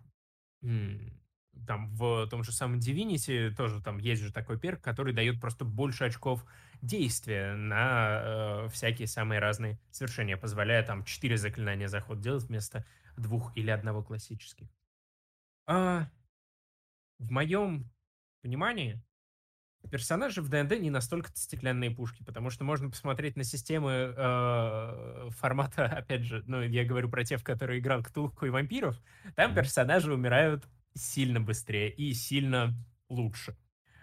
[1.67, 5.65] Там в том же самом Divinity тоже там есть же такой перк, который дает просто
[5.65, 6.45] больше очков
[6.81, 12.85] действия на э, всякие самые разные совершения, позволяя там 4 заклинания заход делать вместо
[13.17, 14.69] двух или одного классических.
[15.67, 16.09] А,
[17.21, 17.89] в моем
[18.43, 19.01] понимании
[19.91, 25.85] персонажи в ДНД не настолько стеклянные пушки, потому что можно посмотреть на системы э, формата,
[25.99, 29.01] опять же, ну, я говорю про тех, которые играл Ктулху и вампиров,
[29.37, 32.75] там персонажи умирают сильно быстрее и сильно
[33.09, 33.57] лучше.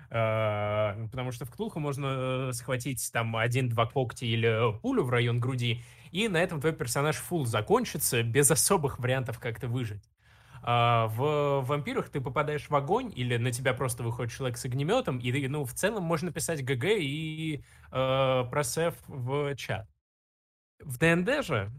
[0.10, 2.06] Uh, потому что в Ктулху можно
[2.48, 7.18] э, схватить там один-два когти или пулю в район груди, и на этом твой персонаж
[7.18, 10.02] фул закончится без особых вариантов как-то выжить.
[10.68, 15.18] Uh, в вампирах ты попадаешь в огонь, или на тебя просто выходит человек с огнеметом,
[15.18, 19.88] и ну, в целом можно писать ГГ и uh, просев в чат.
[20.82, 21.72] В ДНД же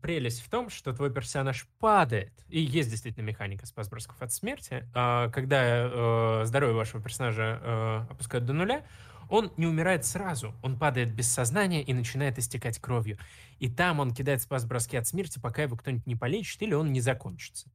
[0.00, 4.88] прелесть в том, что твой персонаж падает, и есть действительно механика спас бросков от смерти,
[4.94, 8.86] а, когда э, здоровье вашего персонажа э, опускают до нуля,
[9.28, 13.18] он не умирает сразу, он падает без сознания и начинает истекать кровью.
[13.58, 16.92] И там он кидает спас броски от смерти, пока его кто-нибудь не полечит или он
[16.92, 17.70] не закончится.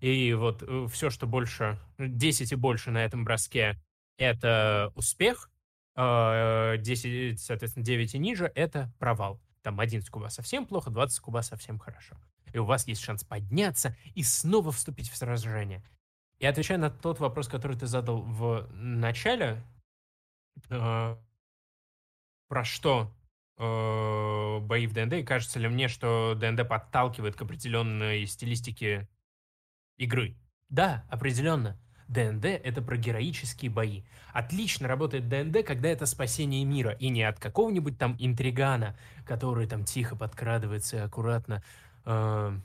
[0.00, 3.80] И вот э, все, что больше, 10 и больше на этом броске,
[4.16, 5.50] это успех,
[5.96, 9.40] 10, соответственно, 9 и ниже, это провал.
[9.62, 12.16] Там 11 куба совсем плохо, 20 куба совсем хорошо.
[12.52, 15.82] И у вас есть шанс подняться и снова вступить в сражение.
[16.38, 19.62] И отвечая на тот вопрос, который ты задал в начале,
[20.70, 21.16] э,
[22.48, 23.12] про что
[23.58, 29.08] э, бои в ДНД, и кажется ли мне, что ДНД подталкивает к определенной стилистике
[29.98, 30.36] игры?
[30.68, 31.78] Да, определенно.
[32.08, 34.02] ДНД— это про героические бои.
[34.32, 39.84] Отлично работает ДНД, когда это спасение мира, и не от какого-нибудь там интригана, который там
[39.84, 41.62] тихо подкрадывается и аккуратно
[42.06, 42.58] э,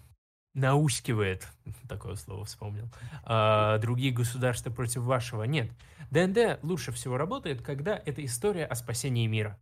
[0.54, 1.48] наускивает,
[1.90, 2.90] такое слово вспомнил,
[3.26, 5.44] э, другие государства против вашего.
[5.44, 5.72] Нет.
[6.10, 9.60] ДНД лучше всего работает, когда это история о спасении мира.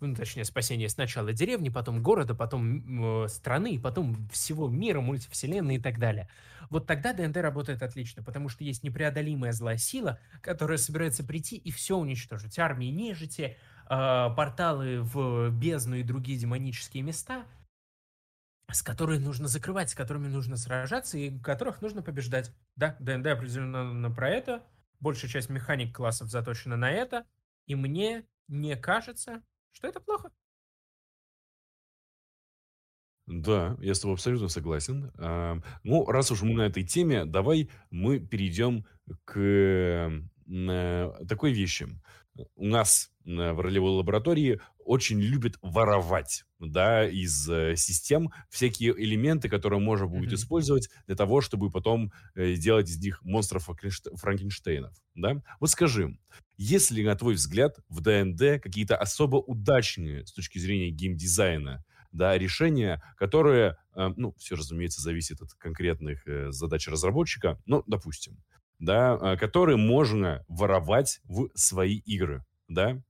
[0.00, 5.98] Ну, точнее, спасение сначала деревни, потом города, потом страны, потом всего мира, мультивселенной и так
[5.98, 6.28] далее.
[6.70, 11.70] Вот тогда ДНД работает отлично, потому что есть непреодолимая злая сила, которая собирается прийти и
[11.70, 12.58] все уничтожить.
[12.58, 13.56] Армии нежити,
[13.90, 17.44] э, порталы в бездну и другие демонические места,
[18.70, 22.54] с которыми нужно закрывать, с которыми нужно сражаться и которых нужно побеждать.
[22.76, 24.62] Да, ДНД определенно про это.
[25.00, 27.26] Большая часть механик классов заточена на это.
[27.66, 30.30] И мне не кажется, что это плохо.
[33.26, 35.12] Да, я с тобой абсолютно согласен.
[35.16, 38.84] А, ну, раз уж мы на этой теме, давай мы перейдем
[39.24, 41.88] к э, такой вещи.
[42.56, 49.80] У нас в ролевой лаборатории очень любят воровать да, из э, систем всякие элементы, которые
[49.80, 50.36] можно будет mm-hmm.
[50.36, 53.68] использовать для того, чтобы потом э, сделать из них монстров
[54.14, 54.92] Франкенштейнов.
[55.14, 55.40] Да?
[55.60, 56.18] Вот скажи,
[56.56, 62.36] есть ли, на твой взгляд, в ДНД какие-то особо удачные с точки зрения геймдизайна да,
[62.36, 68.36] решения, которые, э, ну, все, разумеется, зависит от конкретных э, задач разработчика, ну, допустим,
[68.78, 73.02] да, э, которые можно воровать в свои игры, да,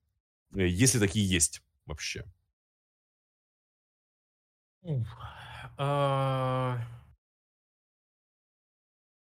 [0.53, 2.25] если такие есть вообще.
[5.79, 6.79] А,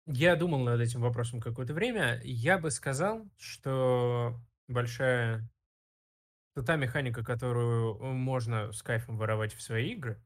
[0.06, 2.20] я думал над этим вопросом какое-то время.
[2.24, 5.48] Я бы сказал, что большая
[6.54, 10.22] что та механика, которую можно с кайфом воровать в свои игры,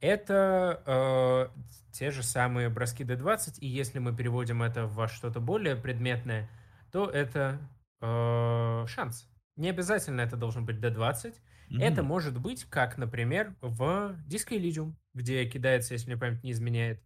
[0.00, 1.48] это э,
[1.92, 6.50] те же самые броски D20, и если мы переводим это во что-то более предметное,
[6.90, 7.58] то это
[8.02, 9.31] э, шанс.
[9.56, 11.34] Не обязательно это должен быть D20.
[11.34, 11.80] Mm-hmm.
[11.80, 17.02] Это может быть, как, например, в Disco Elysium, где кидается, если мне память не изменяет,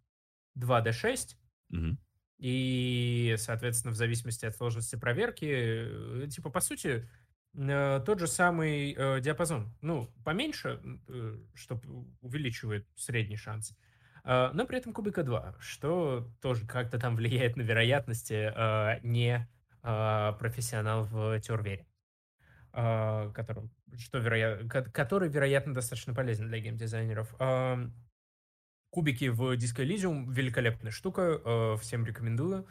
[0.58, 1.36] 2D6.
[1.72, 1.96] Mm-hmm.
[2.38, 7.08] И, соответственно, в зависимости от сложности проверки, э, типа, по сути,
[7.54, 9.74] э, тот же самый э, диапазон.
[9.80, 11.80] Ну, поменьше, э, что
[12.20, 13.74] увеличивает средний шанс.
[14.24, 18.52] Э, но при этом кубика 2, что тоже как-то там влияет на вероятности
[19.06, 19.48] не
[19.82, 21.86] профессионал в Тервере.
[22.78, 27.34] Э, который, что вероятно, который, вероятно, достаточно полезен для геймдизайнеров.
[27.38, 27.88] Э,
[28.90, 32.66] Кубики в Disco Elysium великолепная штука, э, всем рекомендую.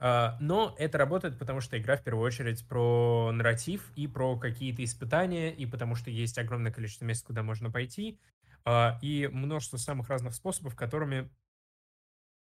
[0.00, 4.82] Э, но это работает, потому что игра в первую очередь про нарратив и про какие-то
[4.82, 8.18] испытания, и потому что есть огромное количество мест, куда можно пойти,
[8.64, 11.30] э, и множество самых разных способов, которыми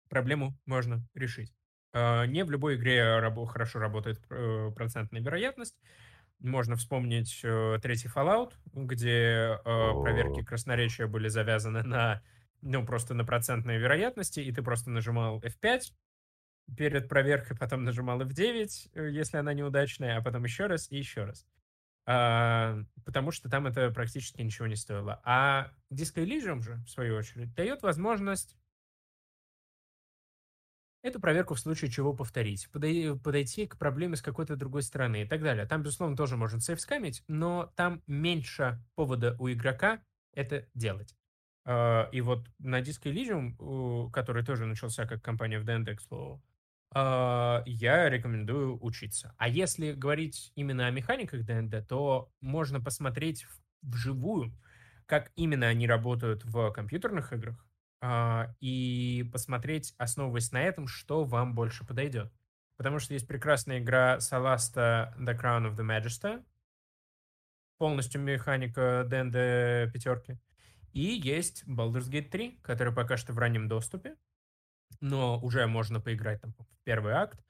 [0.08, 1.52] проблему можно решить.
[1.94, 5.76] Не в любой игре хорошо работает процентная вероятность.
[6.42, 7.40] Можно вспомнить
[7.82, 12.22] третий Fallout, где проверки красноречия были завязаны на
[12.62, 15.92] ну, просто на процентные вероятности, и ты просто нажимал F5
[16.76, 21.24] перед проверкой, потом нажимал F9, э, если она неудачная, а потом еще раз и еще
[21.24, 21.44] раз.
[22.06, 25.20] А, потому что там это практически ничего не стоило.
[25.24, 28.56] А Disco Elysium же, в свою очередь, дает возможность
[31.02, 35.42] эту проверку в случае чего повторить, подойти, к проблеме с какой-то другой стороны и так
[35.42, 35.66] далее.
[35.66, 41.14] Там, безусловно, тоже можно сейфскамить, но там меньше повода у игрока это делать.
[41.64, 46.42] А, и вот на Disco Elysium, который тоже начался как компания в слову,
[46.94, 49.34] а, я рекомендую учиться.
[49.38, 53.46] А если говорить именно о механиках D&D, то можно посмотреть
[53.82, 54.52] вживую,
[55.06, 57.66] как именно они работают в компьютерных играх,
[58.60, 62.32] и посмотреть, основываясь на этом, что вам больше подойдет.
[62.76, 66.44] Потому что есть прекрасная игра Solasta The Crown of the Magister,
[67.78, 70.38] полностью механика D&D пятерки,
[70.92, 74.16] и есть Baldur's Gate 3, который пока что в раннем доступе,
[75.00, 77.40] но уже можно поиграть там в первый акт,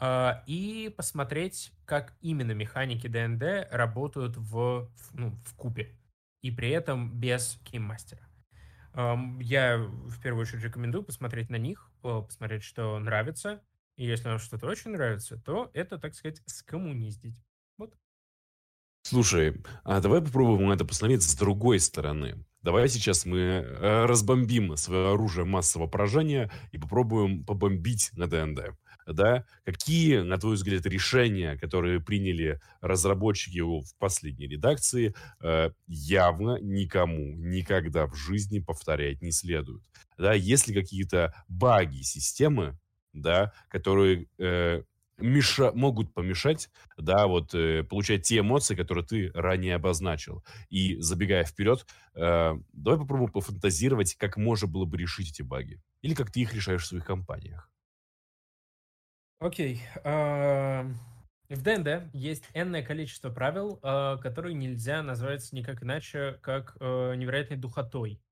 [0.00, 5.94] Uh, и посмотреть, как именно механики ДНД работают в, ну, в купе,
[6.40, 8.26] и при этом без кейммастера.
[8.94, 13.62] Я в первую очередь рекомендую посмотреть на них, посмотреть, что нравится,
[13.96, 17.36] и если вам что-то очень нравится, то это, так сказать, скоммуниздить.
[17.78, 17.94] Вот.
[19.02, 22.44] Слушай, а давай попробуем это посмотреть с другой стороны.
[22.62, 28.76] Давай сейчас мы э, разбомбим свое оружие массового поражения и попробуем побомбить на ДНД.
[29.06, 29.44] Да?
[29.64, 38.06] Какие, на твой взгляд, решения, которые приняли разработчики в последней редакции, э, явно никому никогда
[38.06, 39.82] в жизни повторять не следует?
[40.18, 40.32] Да?
[40.32, 42.78] Есть ли какие-то баги системы,
[43.12, 44.82] да, которые э,
[45.22, 50.44] меша, могут помешать, да, вот э, получать те эмоции, которые ты ранее обозначил.
[50.68, 55.80] И забегая вперед, э, давай попробуем пофантазировать, как можно было бы решить эти баги.
[56.02, 57.70] Или как ты их решаешь в своих компаниях.
[59.42, 59.82] Окей.
[60.04, 60.94] Uh,
[61.48, 67.56] В ДНД есть энное количество правил, э, которые нельзя назвать никак иначе, как э, невероятной
[67.58, 68.22] духотой.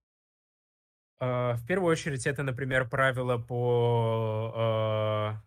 [1.21, 5.43] Э, в первую очередь, это, например, правило по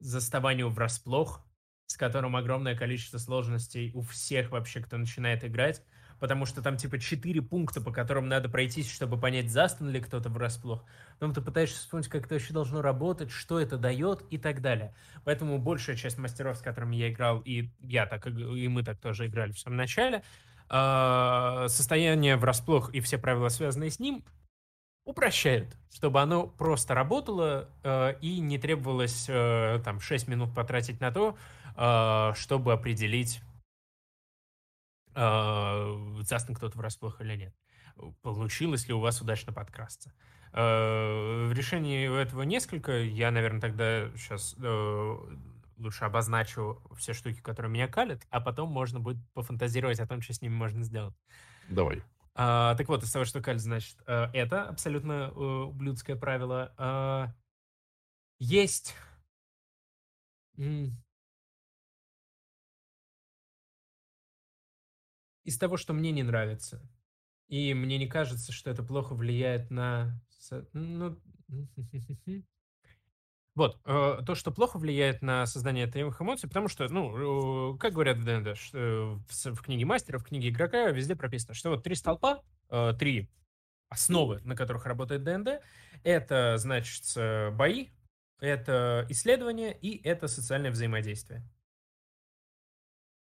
[0.00, 1.44] заставанию врасплох,
[1.86, 5.82] с которым огромное количество сложностей у всех вообще, кто начинает играть
[6.18, 10.28] потому что там типа четыре пункта, по которым надо пройтись, чтобы понять, застан ли кто-то
[10.28, 10.84] врасплох.
[11.18, 14.94] Потом ты пытаешься вспомнить, как это вообще должно работать, что это дает и так далее.
[15.24, 19.26] Поэтому большая часть мастеров, с которыми я играл, и я так, и мы так тоже
[19.26, 20.22] играли в самом начале,
[20.68, 24.24] а, состояние врасплох и все правила, связанные с ним,
[25.06, 31.12] упрощают, чтобы оно просто работало э, и не требовалось э, там 6 минут потратить на
[31.12, 31.36] то,
[31.76, 33.40] э, чтобы определить
[35.16, 37.54] застанет кто-то врасплох или нет.
[38.22, 40.12] Получилось ли у вас удачно подкрасться?
[40.52, 42.92] Э, решений этого несколько.
[43.02, 45.16] Я, наверное, тогда сейчас э,
[45.76, 50.32] лучше обозначу все штуки, которые меня калят, а потом можно будет пофантазировать о том, что
[50.32, 51.14] с ними можно сделать.
[51.68, 52.02] Давай.
[52.34, 56.74] А, так вот, из того, что калит, значит, э, это абсолютно ублюдское правило.
[56.78, 57.34] А,
[58.38, 58.94] есть
[65.46, 66.82] из того, что мне не нравится.
[67.48, 70.20] И мне не кажется, что это плохо влияет на...
[70.72, 71.18] Ну...
[73.54, 77.94] Вот, э, то, что плохо влияет на создание тревых эмоций, потому что, ну, э, как
[77.94, 82.42] говорят в ДНД, в книге мастера, в книге игрока везде прописано, что вот три столпа,
[82.68, 83.30] э, три
[83.88, 85.62] основы, на которых работает ДНД,
[86.04, 87.04] это, значит,
[87.56, 87.88] бои,
[88.40, 91.42] это исследование и это социальное взаимодействие.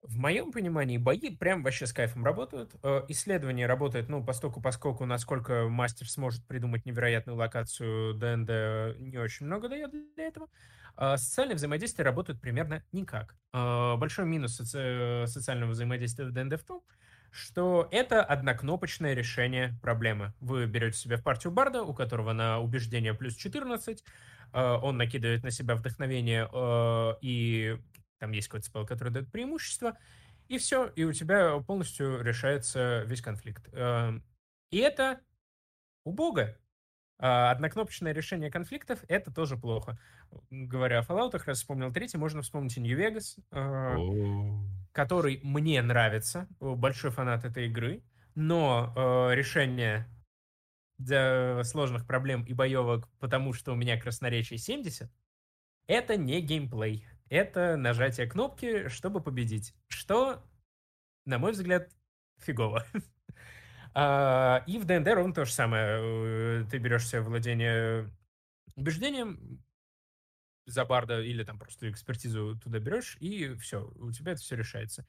[0.07, 2.75] В моем понимании бои прям вообще с кайфом работают.
[2.83, 9.47] Э, исследование работает, ну, постольку, поскольку насколько мастер сможет придумать невероятную локацию ДНД, не очень
[9.47, 10.47] много дает для этого.
[10.95, 13.35] А социальное взаимодействие работает примерно никак.
[13.53, 16.83] Э, большой минус соци- социального взаимодействия в ДНД в том,
[17.31, 20.33] что это однокнопочное решение проблемы.
[20.39, 24.03] Вы берете себе в партию барда, у которого на убеждение плюс 14,
[24.53, 26.47] э, он накидывает на себя вдохновение
[27.21, 27.79] и
[28.25, 29.95] там есть какой-то спел, который дает преимущество,
[30.47, 33.69] и все, и у тебя полностью решается весь конфликт.
[33.71, 34.23] Эм,
[34.71, 35.19] и это
[36.03, 36.57] убого.
[37.19, 39.99] А однокнопочное решение конфликтов— это тоже плохо.
[40.49, 47.11] Говоря о Fallout, раз вспомнил третий, можно вспомнить New Vegas, э, который мне нравится, большой
[47.11, 48.03] фанат этой игры,
[48.33, 50.09] но э, решение
[50.97, 55.11] для сложных проблем и боевок, потому что у меня красноречие 70,
[55.85, 59.73] это не геймплей это нажатие кнопки, чтобы победить.
[59.87, 60.43] Что,
[61.25, 61.91] на мой взгляд,
[62.37, 62.85] фигово.
[63.97, 65.85] А, и в ДНД ровно то же самое.
[66.01, 68.11] Э, ты берешь себе владение
[68.75, 69.63] убеждением
[70.65, 75.07] за барда или там просто экспертизу туда берешь, и все, у тебя это все решается.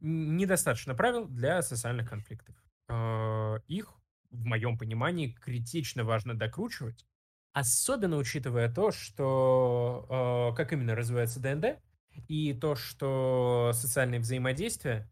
[0.00, 2.54] Недостаточно правил для социальных конфликтов.
[2.88, 3.94] А, их,
[4.30, 7.06] в моем понимании, критично важно докручивать,
[7.56, 11.80] Особенно учитывая то, что э, как именно развивается ДНД,
[12.28, 15.10] и то, что социальные взаимодействия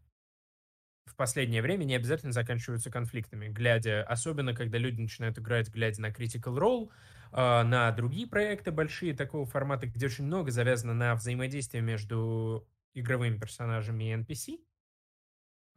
[1.07, 6.11] в последнее время не обязательно заканчиваются конфликтами, глядя, особенно когда люди начинают играть, глядя на
[6.11, 6.91] Critical Role,
[7.31, 13.39] э, на другие проекты большие такого формата, где очень много завязано на взаимодействии между игровыми
[13.39, 14.59] персонажами и NPC,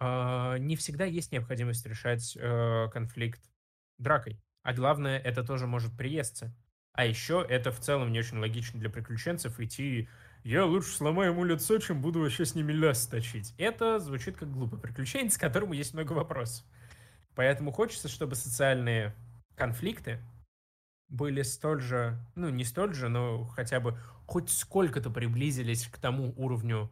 [0.01, 3.41] э, не всегда есть необходимость решать э, конфликт
[3.97, 4.39] дракой.
[4.69, 6.55] А главное, это тоже может приесться.
[6.93, 10.11] А еще это в целом не очень логично для приключенцев идти
[10.45, 13.55] «Я лучше сломаю ему лицо, чем буду вообще с ними ляс точить».
[13.57, 16.67] Это звучит как глупый приключенец, к которому есть много вопросов.
[17.35, 19.15] Поэтому хочется, чтобы социальные
[19.57, 20.21] конфликты
[21.09, 26.35] были столь же, ну не столь же, но хотя бы хоть сколько-то приблизились к тому
[26.37, 26.91] уровню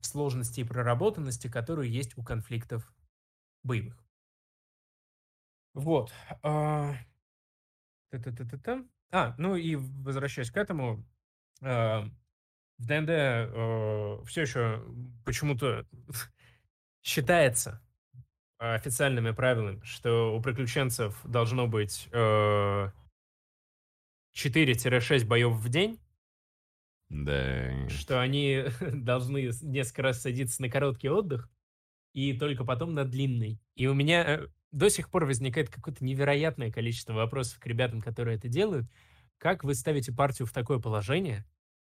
[0.00, 2.90] сложности и проработанности, которые есть у конфликтов
[3.64, 4.02] боевых.
[5.74, 6.10] Вот.
[8.10, 8.84] А, Та-та-та-та-та.
[9.10, 11.04] А, ну и возвращаясь к этому,
[11.62, 12.02] э,
[12.78, 14.84] в ДНД э, все еще
[15.24, 15.86] почему-то
[17.02, 17.82] считается
[18.58, 22.90] официальными правилами, что у приключенцев должно быть э,
[24.36, 26.00] 4-6 боев в день.
[27.08, 27.88] Да.
[27.88, 31.48] Что они должны несколько раз садиться на короткий отдых
[32.12, 33.60] и только потом на длинный.
[33.76, 38.36] И у меня э, до сих пор возникает какое-то невероятное количество вопросов к ребятам, которые
[38.36, 38.86] это делают.
[39.38, 41.44] Как вы ставите партию в такое положение,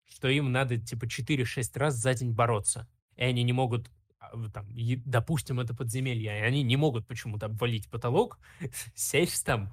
[0.07, 4.67] что им надо типа 4-6 раз за день бороться, и они не могут а, там,
[5.05, 8.39] допустим, это подземелье, и они не могут почему-то обвалить потолок,
[8.95, 9.73] сесть там,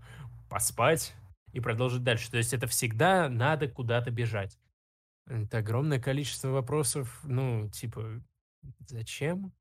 [0.49, 1.13] поспать
[1.53, 2.29] и продолжить дальше.
[2.29, 4.59] То есть это всегда надо куда-то бежать.
[5.27, 8.21] Это огромное количество вопросов, ну, типа,
[8.87, 9.53] Зачем?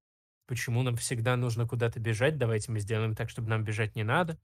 [0.50, 2.36] Почему нам всегда нужно куда-то бежать?
[2.36, 4.36] Давайте мы сделаем так, чтобы нам бежать не надо.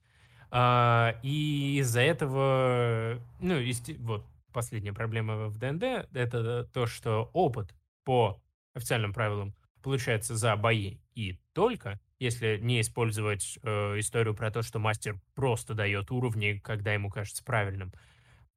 [0.53, 7.75] А, и из-за этого, ну, есте- вот последняя проблема в ДНД, это то, что опыт
[8.05, 8.41] по
[8.73, 14.79] официальным правилам получается за бои и только, если не использовать э, историю про то, что
[14.79, 17.93] мастер просто дает уровни, когда ему кажется правильным.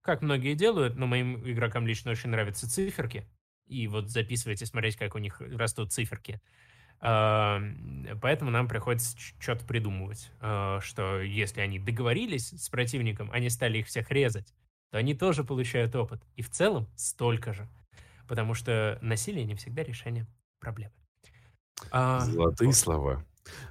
[0.02, 3.26] Как многие делают, но моим игрокам лично очень нравятся циферки.
[3.66, 6.40] И вот записывать и смотреть, как у них растут циферки.
[7.02, 13.88] Поэтому нам приходится что-то придумывать, а, что если они договорились с противником, они стали их
[13.88, 14.54] всех резать,
[14.92, 16.22] то они тоже получают опыт.
[16.36, 17.68] И в целом столько же.
[18.28, 20.28] Потому что насилие не всегда решение
[20.60, 20.94] проблемы.
[21.92, 22.76] А, Золотые вот.
[22.76, 23.26] слова.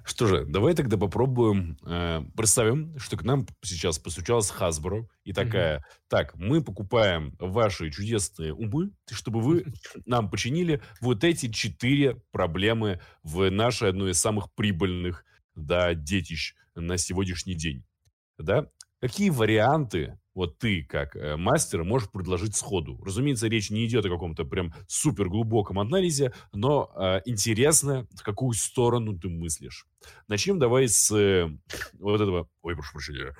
[0.05, 5.85] Что же, давай тогда попробуем, э, представим, что к нам сейчас постучалась Hasbro и такая,
[6.09, 9.67] так, мы покупаем ваши чудесные умы, чтобы вы
[10.07, 15.25] нам починили вот эти четыре проблемы в нашей одной из самых прибыльных,
[15.55, 17.85] да, детищ на сегодняшний день.
[18.39, 18.69] Да?
[19.01, 23.03] Какие варианты вот ты, как э, мастер, можешь предложить сходу.
[23.05, 28.53] Разумеется, речь не идет о каком-то прям супер глубоком анализе, но э, интересно, в какую
[28.53, 29.85] сторону ты мыслишь.
[30.29, 31.51] Начнем давай с э,
[31.99, 32.49] вот этого...
[32.63, 33.35] Ой, прошу прощения.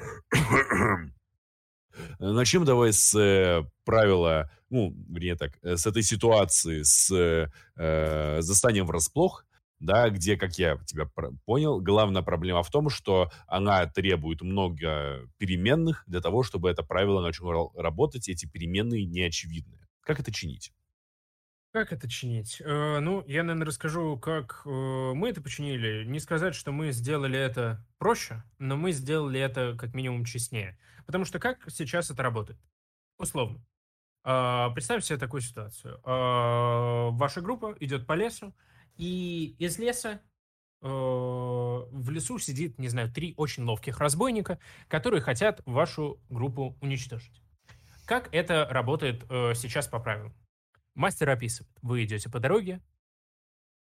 [2.19, 7.13] Начнем давай с э, правила, ну, вернее так, э, с этой ситуации, с
[7.77, 9.45] э, застанием врасплох,
[9.81, 11.07] да, где, как я тебя
[11.45, 17.21] понял, главная проблема в том, что она требует много переменных для того, чтобы это правило
[17.21, 19.79] начало работать, и эти переменные не очевидны.
[20.01, 20.73] Как это чинить?
[21.71, 22.63] Как это чинить?
[22.65, 26.05] Э, ну, я, наверное, расскажу, как э, мы это починили.
[26.05, 30.79] Не сказать, что мы сделали это проще, но мы сделали это как минимум честнее.
[31.05, 32.59] Потому что как сейчас это работает?
[33.19, 33.63] Условно.
[34.25, 36.01] Э, представьте себе такую ситуацию.
[36.05, 38.55] Э, ваша группа идет по лесу,
[38.99, 40.21] и из леса
[40.83, 47.43] э, в лесу сидит, не знаю, три очень ловких разбойника, которые хотят вашу группу уничтожить.
[48.05, 50.35] Как это работает э, сейчас по правилам?
[50.95, 51.73] Мастер описывает.
[51.81, 52.81] Вы идете по дороге,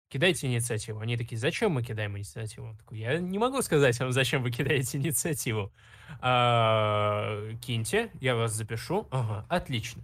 [0.09, 0.99] кидайте инициативу.
[0.99, 2.75] Они такие, зачем мы кидаем инициативу?
[2.77, 5.71] такой, я не могу сказать вам, зачем вы кидаете инициативу.
[6.19, 9.07] А, киньте, я вас запишу.
[9.11, 10.03] Ага, отлично.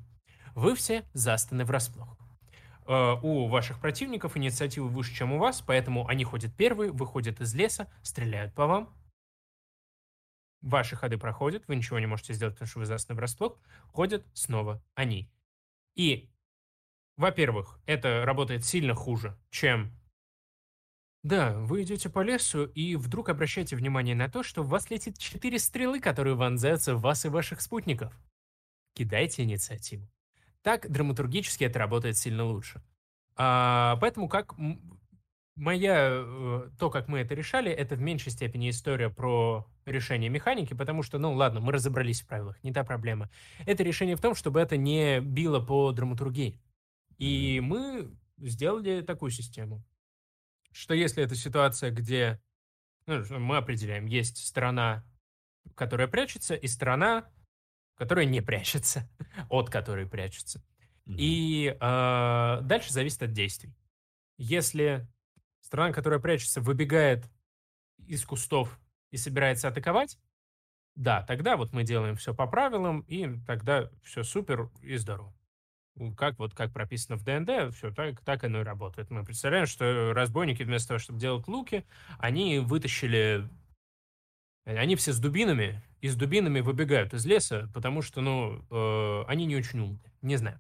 [0.55, 2.22] Вы все застаны врасплох.
[2.85, 7.53] Э, у ваших противников инициатива выше, чем у вас, поэтому они ходят первые, выходят из
[7.53, 8.93] леса, стреляют по вам.
[10.61, 13.59] Ваши ходы проходят, вы ничего не можете сделать, потому что вы застаны врасплох.
[13.87, 15.29] Ходят снова они.
[15.95, 16.29] И,
[17.17, 19.91] во-первых, это работает сильно хуже, чем...
[21.21, 25.17] Да, вы идете по лесу и вдруг обращаете внимание на то, что в вас летит
[25.17, 28.13] четыре стрелы, которые вонзаются в вас и ваших спутников.
[28.93, 30.09] Кидайте инициативу.
[30.63, 32.81] Так драматургически это работает сильно лучше.
[33.35, 34.55] А, поэтому как
[35.55, 40.73] моя, э, то, как мы это решали, это в меньшей степени история про решение механики,
[40.73, 43.29] потому что, ну ладно, мы разобрались в правилах, не та проблема.
[43.65, 46.59] Это решение в том, чтобы это не било по драматургии.
[47.17, 49.83] И мы сделали такую систему,
[50.71, 52.41] что если это ситуация, где
[53.05, 55.05] ну, мы определяем, есть сторона,
[55.75, 57.29] которая прячется, и сторона,
[58.03, 59.09] которая не прячется,
[59.49, 60.59] от которой прячется.
[61.07, 61.15] Mm-hmm.
[61.17, 63.73] И э, дальше зависит от действий.
[64.37, 65.07] Если
[65.61, 67.29] страна, которая прячется, выбегает
[67.97, 68.77] из кустов
[69.11, 70.19] и собирается атаковать,
[70.95, 75.33] да, тогда вот мы делаем все по правилам, и тогда все супер и здорово.
[76.17, 79.11] Как вот как прописано в ДНД, все так, так оно и работает.
[79.11, 81.85] Мы представляем, что разбойники вместо того, чтобы делать луки,
[82.19, 83.47] они вытащили
[84.65, 89.45] они все с дубинами, и с дубинами выбегают из леса, потому что, ну, э, они
[89.45, 90.11] не очень умные.
[90.21, 90.59] Не знаю.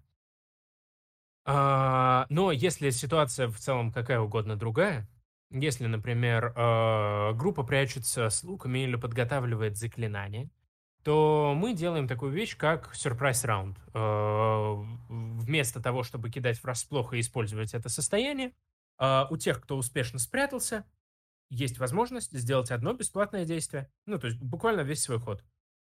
[1.45, 5.05] А, но если ситуация в целом какая угодно другая,
[5.51, 10.49] если, например, э, группа прячется с луками или подготавливает заклинание,
[11.03, 13.77] то мы делаем такую вещь, как сюрприз раунд.
[13.93, 14.75] Э,
[15.09, 18.53] вместо того, чтобы кидать врасплох и использовать это состояние,
[18.97, 20.85] э, у тех, кто успешно спрятался,
[21.53, 25.43] есть возможность сделать одно бесплатное действие, ну, то есть буквально весь свой ход.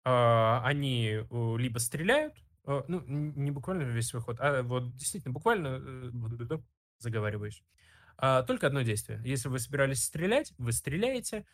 [0.03, 2.35] А, они либо стреляют,
[2.65, 6.59] а, ну, не буквально весь свой ход, а вот действительно буквально э,
[6.99, 7.63] заговариваюсь.
[8.17, 9.21] А, только одно действие.
[9.25, 11.45] Если вы собирались стрелять, вы стреляете.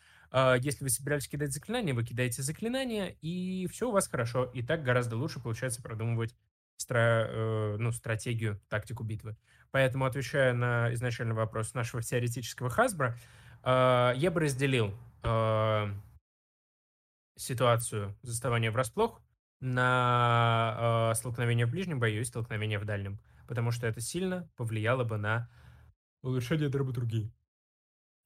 [0.60, 4.46] Если вы собирались кидать заклинания, вы кидаете заклинания, и все у вас хорошо.
[4.46, 6.34] И так гораздо лучше получается продумывать
[6.76, 9.36] стра э, ну, стратегию, тактику битвы.
[9.70, 13.16] Поэтому, отвечая на изначальный вопрос нашего теоретического Хасбра,
[13.64, 15.88] я бы разделил а,
[17.36, 19.22] ситуацию заставания врасплох
[19.60, 25.04] на а, столкновение в ближнем бою и столкновение в дальнем, потому что это сильно повлияло
[25.04, 25.48] бы на
[26.22, 27.32] улучшение драматургии.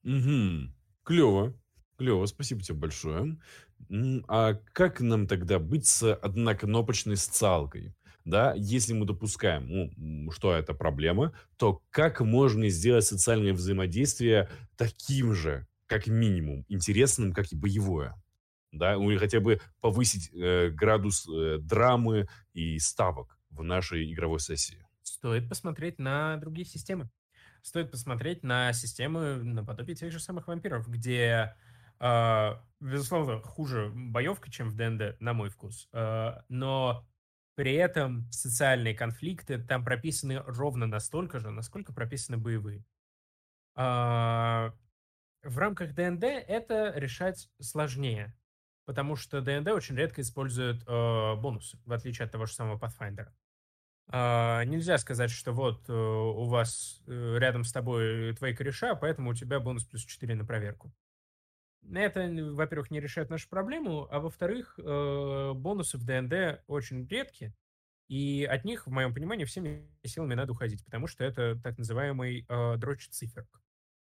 [0.03, 0.73] Угу.
[1.03, 1.53] Клево.
[1.97, 3.37] Клево, спасибо тебе большое.
[4.27, 7.93] А как нам тогда быть с однокнопочной сцалкой?
[8.25, 15.33] Да, если мы допускаем, ну, что это проблема, то как можно сделать социальное взаимодействие таким
[15.33, 18.13] же, как минимум, интересным, как и боевое?
[18.71, 24.85] Да, или хотя бы повысить э, градус э, драмы и ставок в нашей игровой сессии?
[25.01, 27.09] Стоит посмотреть на другие системы.
[27.63, 31.55] Стоит посмотреть на системы наподобие тех же самых вампиров, где
[31.99, 35.89] Uh, безусловно, хуже боевка, чем в ДНД, на мой вкус.
[35.91, 37.05] Uh, но
[37.59, 42.85] при этом социальные конфликты там прописаны ровно настолько же, насколько прописаны боевые.
[43.77, 44.71] Uh,
[45.43, 48.33] в рамках ДНД это решать сложнее,
[48.85, 53.27] потому что ДНД очень редко использует бонусы, в отличие от того же самого Pathfinder.
[54.65, 59.33] нельзя сказать, что вот э, у вас э, рядом с тобой твои кореша, поэтому у
[59.33, 60.93] тебя бонус плюс 4 на проверку.
[61.91, 67.53] Это, во-первых, не решает нашу проблему, а во-вторых, э, бонусы в ДНД очень редки,
[68.09, 72.45] и от них, в моем понимании, всеми силами надо уходить, потому что это так называемый
[72.47, 73.09] э, дрочь.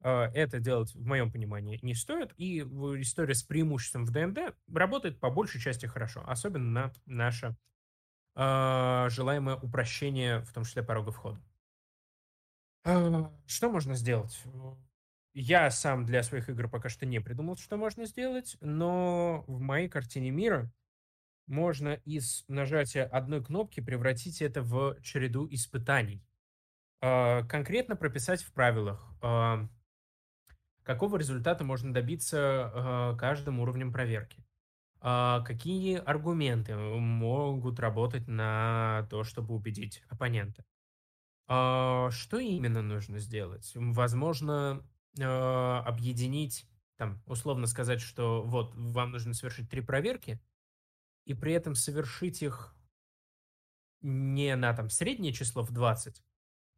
[0.01, 5.19] Э, это делать, в моем понимании, не стоит, и история с преимуществом в ДНД работает
[5.19, 7.57] по большей части хорошо, особенно на наше
[8.35, 11.41] э, желаемое упрощение, в том числе порога входа.
[13.47, 14.39] Что можно сделать?
[15.41, 19.87] Я сам для своих игр пока что не придумал, что можно сделать, но в моей
[19.87, 20.69] картине мира
[21.47, 26.21] можно из нажатия одной кнопки превратить это в череду испытаний.
[27.01, 29.65] А, конкретно прописать в правилах, а,
[30.83, 34.43] какого результата можно добиться а, каждым уровнем проверки.
[35.01, 40.65] Какие аргументы могут работать на то, чтобы убедить оппонента.
[41.47, 43.71] Что именно нужно сделать?
[43.75, 44.83] Возможно,
[45.17, 50.41] э, объединить, там, условно сказать, что вот вам нужно совершить три проверки,
[51.25, 52.75] и при этом совершить их
[54.01, 56.23] не на там среднее число в 20,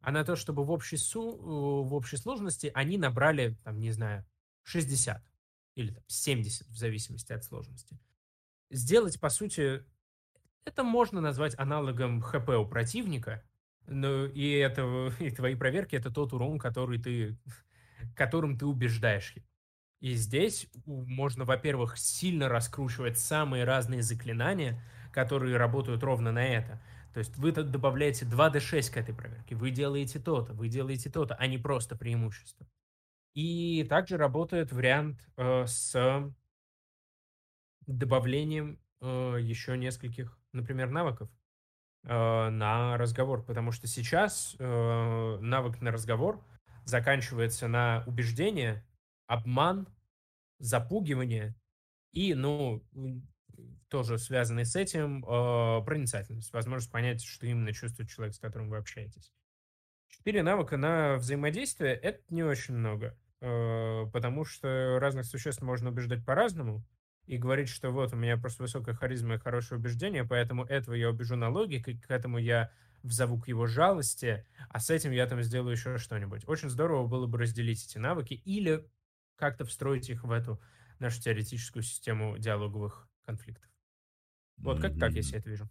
[0.00, 3.92] а на то, чтобы в общей, су, э, в общей сложности они набрали, там, не
[3.92, 4.26] знаю,
[4.64, 5.22] 60
[5.74, 7.98] или там, 70, в зависимости от сложности.
[8.70, 9.84] Сделать, по сути,
[10.64, 13.44] это можно назвать аналогом ХП у противника,
[13.86, 17.38] но и, это, и твои проверки— это тот урон, который ты
[18.14, 19.46] которым ты убеждаешь его.
[20.00, 24.82] И здесь можно, во-первых, сильно раскручивать самые разные заклинания,
[25.12, 26.82] которые работают ровно на это.
[27.14, 31.46] То есть вы добавляете 2d6 к этой проверке, вы делаете то-то, вы делаете то-то, а
[31.46, 32.66] не просто преимущество.
[33.34, 35.94] И также работает вариант э, с
[37.86, 41.30] добавлением э, еще нескольких, например, навыков
[42.04, 43.44] э, на разговор.
[43.44, 46.44] Потому что сейчас э, навык на разговор
[46.84, 48.86] заканчивается на убеждение,
[49.26, 49.88] обман,
[50.58, 51.54] запугивание
[52.12, 52.84] и, ну,
[53.88, 58.78] тоже связанный с этим, э, проницательность, возможность понять, что именно чувствует человек, с которым вы
[58.78, 59.32] общаетесь.
[60.08, 66.24] Четыре навыка на взаимодействие— это не очень много, э, потому что разных существ можно убеждать
[66.24, 66.84] по-разному,
[67.26, 71.08] и говорить, что вот у меня просто высокая харизма и хорошее убеждение, поэтому этого я
[71.08, 72.70] убежу на логике, к этому я
[73.02, 76.42] взову к его жалости, а с этим я там сделаю еще что-нибудь.
[76.46, 78.88] Очень здорово было бы разделить эти навыки или
[79.36, 80.60] как-то встроить их в эту
[80.98, 83.70] нашу теоретическую систему диалоговых конфликтов.
[84.58, 85.68] Вот как так я себе это вижу.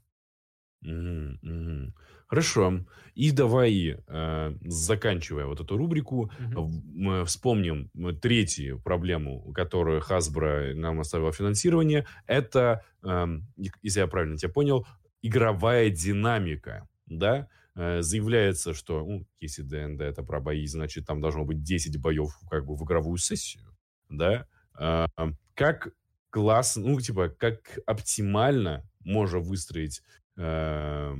[0.81, 1.93] Мгм.
[2.27, 2.85] Хорошо.
[3.13, 11.31] И давай, э, заканчивая вот эту рубрику, мы вспомним третью проблему, которую Hasbro нам оставила
[11.31, 12.07] финансирование.
[12.25, 13.47] Это, эм,
[13.83, 14.87] если я правильно тебя понял,
[15.21, 21.45] игровая динамика да, э, заявляется, что ну, если ДНД это про бои, значит, там должно
[21.45, 23.63] быть 10 боев как бы в игровую сессию,
[24.09, 25.07] да, а,
[25.53, 25.93] как
[26.29, 30.01] класс, ну, типа, как оптимально можно выстроить
[30.37, 31.15] э,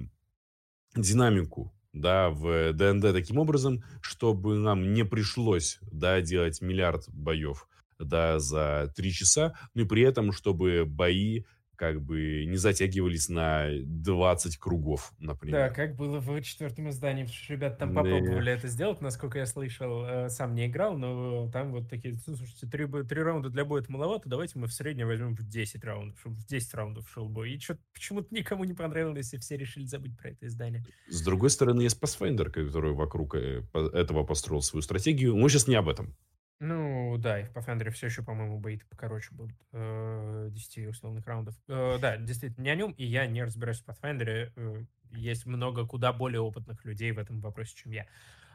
[0.96, 7.68] динамику, да, в ДНД таким образом, чтобы нам не пришлось, да, делать миллиард боев,
[8.00, 11.44] да, за три часа, но и при этом, чтобы бои
[11.82, 15.70] как бы не затягивались на 20 кругов, например.
[15.70, 17.28] Да, как было в четвертом издании.
[17.48, 20.06] Ребята там попробовали это сделать, насколько я слышал.
[20.06, 23.92] Э, сам не играл, но там вот такие, слушайте, три, три раунда для боя это
[23.92, 27.54] маловато, давайте мы в среднем возьмем в 10 раундов, чтобы в 10 раундов шел бой.
[27.54, 30.86] И что почему-то никому не понравилось, и все решили забыть про это издание.
[31.10, 35.36] С другой стороны, есть Pathfinder, который вокруг э, этого построил свою стратегию.
[35.36, 36.16] Мы сейчас не об этом.
[36.64, 39.58] Ну, да, и в Pathfinder все еще, по-моему, боит покороче будут.
[39.72, 41.56] Э, 10 условных раундов.
[41.68, 44.52] Э, да, действительно, не о нем, и я не разбираюсь в Pathfinder.
[44.56, 48.06] Э, есть много куда более опытных людей в этом вопросе, чем я.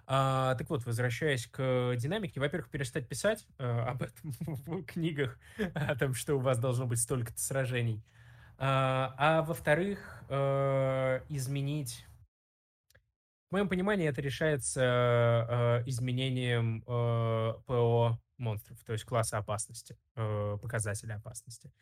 [0.06, 5.36] А, так вот, возвращаясь к динамике, во-первых, перестать писать э, об этом в книгах,
[5.74, 8.04] о том, что у вас должно быть столько-то сражений.
[8.56, 12.06] А, а во-вторых, э, изменить...
[13.48, 20.58] В моем понимании это решается э, изменением э, ПО монстров, то есть класса опасности, э,
[20.60, 21.72] показателя опасности.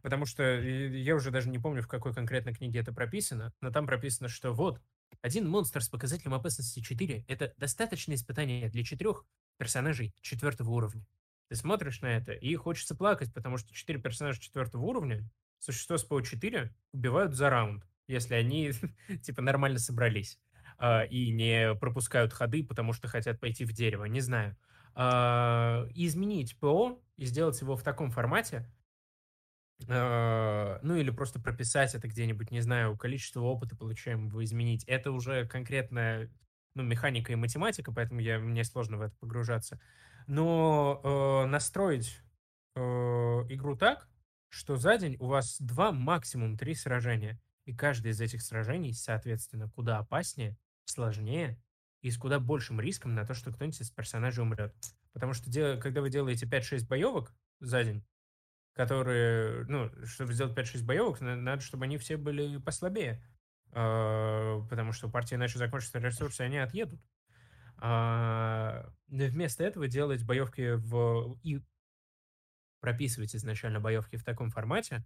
[0.00, 3.86] Потому что я уже даже не помню, в какой конкретно книге это прописано, но там
[3.86, 4.80] прописано, что вот,
[5.20, 9.26] один монстр с показателем опасности 4— это достаточное испытание для четырех
[9.58, 11.04] персонажей четвертого уровня.
[11.48, 16.04] Ты смотришь на это, и хочется плакать, потому что четыре персонажа четвертого уровня, существо с
[16.04, 18.72] ПО-4, убивают за раунд, если они,
[19.22, 20.38] типа, нормально собрались
[20.80, 24.56] э, и не пропускают ходы, потому что хотят пойти в дерево, не знаю.
[24.96, 28.66] Э, изменить ПО и сделать его в таком формате,
[29.88, 34.84] а, ну или просто прописать это где-нибудь, не знаю, количество опыта получаемого изменить.
[34.84, 36.30] Это уже конкретная
[36.74, 39.80] ну, механика и математика, поэтому я, мне сложно в это погружаться.
[40.26, 42.20] Но э, настроить
[42.76, 44.08] э, игру так,
[44.48, 47.40] что за день у вас два, максимум три сражения.
[47.64, 50.56] И каждое из этих сражений, соответственно, куда опаснее,
[50.90, 51.62] сложнее
[52.02, 54.74] и с куда большим риском на то, что кто-нибудь из персонажей умрет.
[55.12, 58.04] Потому что когда вы делаете 5-6 боевок за день,
[58.74, 63.22] которые, ну, чтобы сделать 5-6 боевок, надо, чтобы они все были послабее.
[63.72, 67.00] А, потому что у партии иначе закончатся ресурсы, и они отъедут.
[67.76, 71.38] А, вместо этого делать боевки в...
[71.42, 71.60] и
[72.80, 75.04] прописывать изначально боевки в таком формате,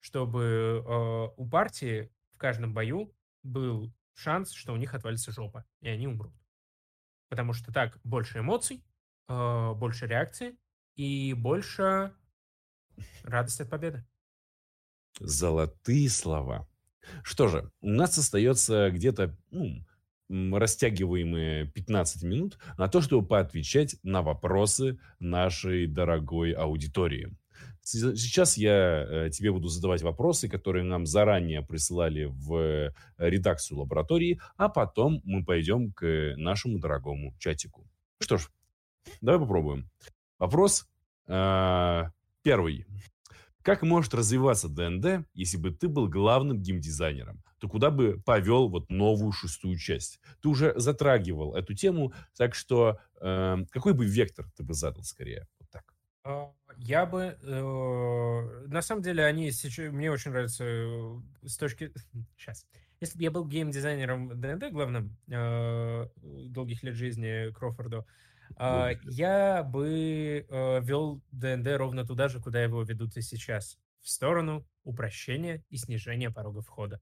[0.00, 3.12] чтобы э, у партии в каждом бою
[3.42, 6.34] был шанс, что у них отвалится жопа, и они умрут.
[7.28, 8.84] Потому что так больше эмоций,
[9.28, 10.58] э, больше реакции
[10.96, 12.12] и больше
[13.22, 14.04] Радость от победы.
[15.20, 16.68] Золотые слова.
[17.22, 19.84] Что же, у нас остается где-то ну,
[20.28, 27.34] растягиваемые 15 минут на то, чтобы поотвечать на вопросы нашей дорогой аудитории.
[27.90, 34.68] Сейчас я э, тебе буду задавать вопросы, которые нам заранее присылали в редакцию лаборатории, а
[34.68, 37.86] потом мы пойдем к нашему дорогому чатику.
[38.20, 38.50] Что ж,
[39.22, 39.88] давай попробуем.
[40.38, 40.86] Вопрос
[41.26, 42.04] э,
[42.42, 42.86] Первый.
[43.62, 47.42] Как может развиваться ДНД, если бы ты был главным геймдизайнером?
[47.58, 50.20] То куда бы повел вот новую шестую часть?
[50.40, 55.46] Ты уже затрагивал эту тему, так что э, какой бы вектор ты бы задал скорее?
[56.24, 61.92] А, я бы, э, на самом деле, они сейчас, мне очень нравятся э, с точки,
[62.36, 62.66] сейчас,
[63.00, 68.06] если бы я был геймдизайнером ДНД главным э, долгих лет жизни Крофорду,
[68.56, 73.78] а, я бы э, вел ДНД ровно туда же, куда его ведут и сейчас.
[74.00, 77.00] В сторону упрощения и снижения порога входа.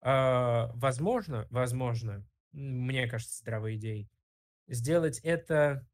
[0.00, 4.08] А, возможно, возможно, мне кажется, здравой идеей,
[4.66, 5.86] сделать это...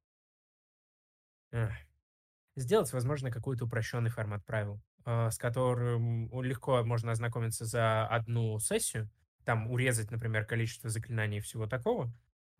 [2.56, 9.10] Сделать, возможно, какой-то упрощенный формат правил, а, с которым легко можно ознакомиться за одну сессию,
[9.44, 12.12] там урезать, например, количество заклинаний и всего такого,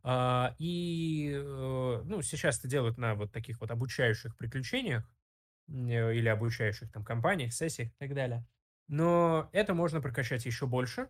[0.02, 5.08] а, и, э, ну, сейчас это делают на вот таких вот обучающих приключениях
[5.68, 8.46] э, или обучающих там компаниях, сессиях и так далее.
[8.88, 11.08] Но это можно прокачать еще больше,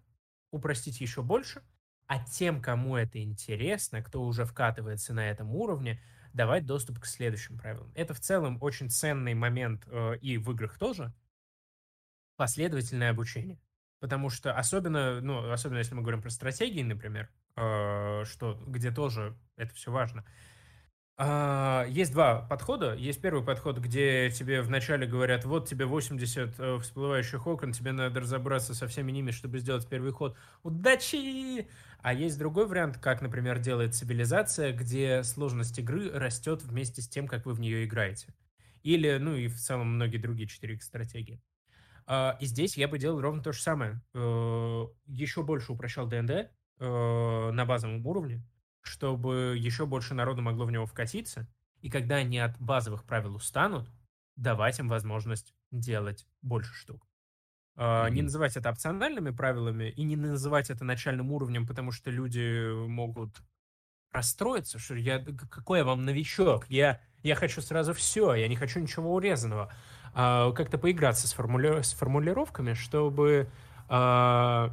[0.52, 1.62] упростить еще больше,
[2.06, 6.00] а тем, кому это интересно, кто уже вкатывается на этом уровне,
[6.34, 7.90] давать доступ к следующим правилам.
[7.94, 11.14] Это в целом очень ценный момент э, и в играх тоже.
[12.36, 13.58] Последовательное обучение.
[14.00, 19.38] Потому что особенно, ну, особенно если мы говорим про стратегии, например, э, что, где тоже
[19.56, 20.26] это все важно.
[21.16, 22.94] А, есть два подхода.
[22.94, 28.20] Есть первый подход, где тебе вначале говорят, вот тебе 80 э, всплывающих окон, тебе надо
[28.20, 30.36] разобраться со всеми ними, чтобы сделать первый ход.
[30.64, 31.68] Удачи!
[32.02, 37.28] А есть другой вариант, как, например, делает цивилизация, где сложность игры растет вместе с тем,
[37.28, 38.34] как вы в нее играете.
[38.82, 41.40] Или, ну и в целом многие другие 4 стратегии.
[42.06, 44.02] А, и здесь я бы делал ровно то же самое.
[44.14, 48.42] Э, Еще больше упрощал ДНД, э, на базовом уровне,
[48.84, 51.48] чтобы еще больше народу могло в него вкатиться,
[51.80, 53.90] и когда они от базовых правил устанут,
[54.36, 57.06] давать им возможность делать больше штук.
[57.76, 58.10] Mm-hmm.
[58.10, 63.42] Не называть это опциональными правилами и не называть это начальным уровнем, потому что люди могут
[64.12, 65.18] расстроиться, что я
[65.50, 69.72] какой я вам новичок, я, я хочу сразу все, я не хочу ничего урезанного.
[70.14, 71.82] А, как-то поиграться с, формули...
[71.82, 73.50] с формулировками, чтобы
[73.88, 74.70] а,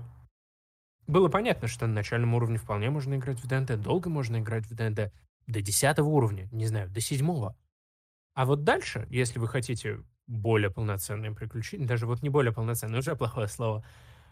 [1.11, 4.73] было понятно, что на начальном уровне вполне можно играть в ДНД, долго можно играть в
[4.73, 5.11] ДНД,
[5.47, 7.49] до 10 уровня, не знаю, до 7
[8.33, 13.15] А вот дальше, если вы хотите более полноценные приключения, даже вот не более полноценные, уже
[13.15, 13.83] плохое слово,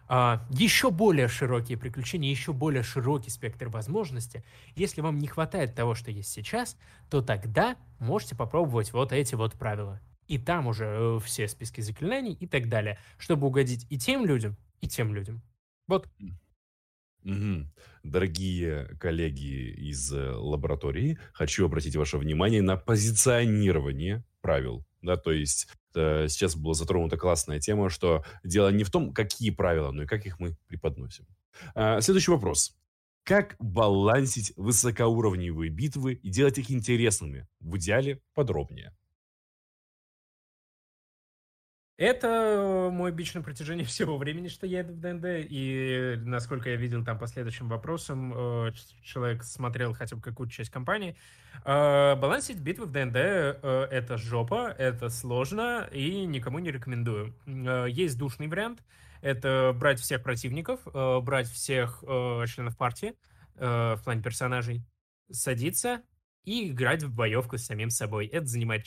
[0.08, 4.44] а, еще более широкие приключения, еще более широкий спектр возможностей.
[4.76, 6.78] Если вам не хватает того, что есть сейчас,
[7.10, 10.00] то тогда можете попробовать вот эти вот правила.
[10.28, 14.58] И там уже э, все списки заклинаний и так далее, чтобы угодить и тем людям,
[14.80, 15.42] и тем людям.
[15.88, 16.08] Вот.
[17.24, 17.68] Угу.
[18.04, 24.86] Дорогие коллеги из э, лаборатории, хочу обратить ваше внимание на позиционирование правил.
[25.02, 29.50] Да, то есть э, сейчас была затронута классная тема, что дело не в том, какие
[29.50, 31.26] правила, но и как их мы преподносим.
[31.76, 32.76] А, следующий вопрос.
[33.24, 37.48] Как балансить высокоуровневые битвы и делать их интересными?
[37.60, 38.96] В идеале подробнее.
[42.00, 46.78] Это мой бич на протяжении всего времени, что я еду в ДНД, и насколько я
[46.78, 48.72] видел там по следующим вопросам, э,
[49.04, 51.18] человек смотрел хотя бы какую-то часть компании.
[51.66, 57.36] Э, балансить битвы в ДНД э,— это жопа, это сложно, и никому не рекомендую.
[57.90, 58.82] Есть душный вариант—
[59.22, 63.16] это брать всех противников, брать всех членов партии
[63.56, 64.86] в плане персонажей,
[65.30, 66.02] садиться
[66.46, 68.28] и играть в боевку с самим собой.
[68.28, 68.86] Это занимает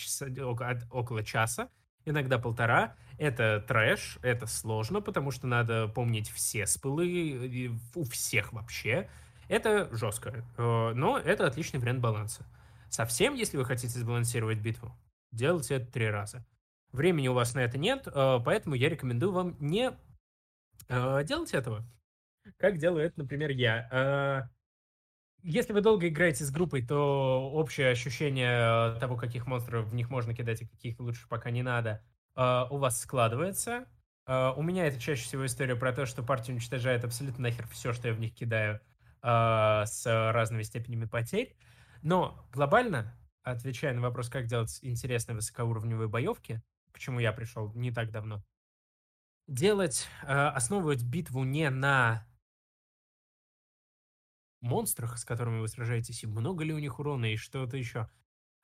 [0.90, 1.68] около часа,
[2.04, 2.94] иногда полтора.
[3.18, 9.08] Это трэш, это сложно, потому что надо помнить все спылы, у всех вообще.
[9.48, 12.46] Это жестко, э, но это отличный вариант баланса.
[12.88, 14.96] Совсем, если вы хотите сбалансировать битву,
[15.30, 16.44] делайте это три раза.
[16.92, 19.92] Времени у вас на это нет, э, поэтому я рекомендую вам не
[20.88, 21.84] э, делать этого.
[22.56, 24.48] Как делаю это, например, я.
[25.42, 30.34] Если вы долго играете с группой, то общее ощущение того, каких монстров в них можно
[30.34, 32.04] кидать и каких лучше пока не надо,
[32.36, 33.86] а, у вас складывается.
[34.24, 37.92] А, у меня это чаще всего история про то, что партия уничтожает абсолютно нахер все,
[37.92, 38.80] что я в них кидаю
[39.20, 41.56] а, с разными степенями потерь.
[42.02, 46.62] Но глобально, отвечая на вопрос, как делать интересные высокоуровневые боевки,
[46.92, 48.44] почему я пришел не так давно,
[49.48, 52.26] делать, основывать битву не на
[54.62, 58.08] монстрах, с которыми вы сражаетесь, и много ли у них урона, и что-то еще,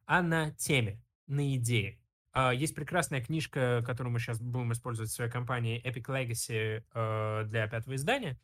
[0.06, 1.98] а на теме, на идее.
[2.32, 7.44] А, есть прекрасная книжка, которую мы сейчас будем использовать в своей компании Epic Legacy э,
[7.46, 8.38] для пятого издания.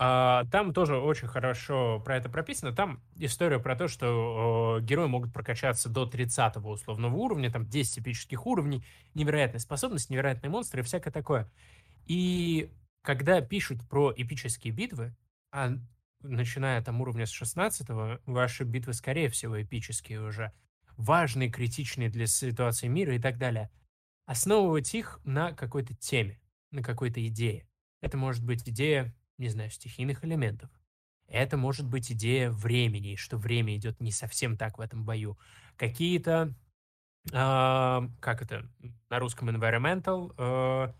[0.00, 2.72] А, там тоже очень хорошо про это прописано.
[2.72, 8.46] Там история про то, что герои могут прокачаться до 30 условного уровня, там 10 эпических
[8.46, 8.84] уровней,
[9.14, 11.50] невероятная способность, невероятные монстры и всякое такое.
[12.06, 12.72] И
[13.02, 15.16] когда пишут про эпические битвы,
[15.50, 15.72] а
[16.22, 17.88] начиная там уровня с 16
[18.26, 20.52] ваши битвы, скорее всего, эпические уже,
[20.96, 23.70] важные, критичные для ситуации мира и так далее,
[24.26, 26.40] основывать их на какой-то теме,
[26.70, 27.68] на какой-то идее.
[28.00, 30.70] Это может быть идея, не знаю, стихийных элементов.
[31.26, 35.38] Это может быть идея времени, что время идет не совсем так в этом бою.
[35.76, 36.54] Какие-то,
[37.26, 38.68] э, как это
[39.10, 40.92] на русском environmental, э,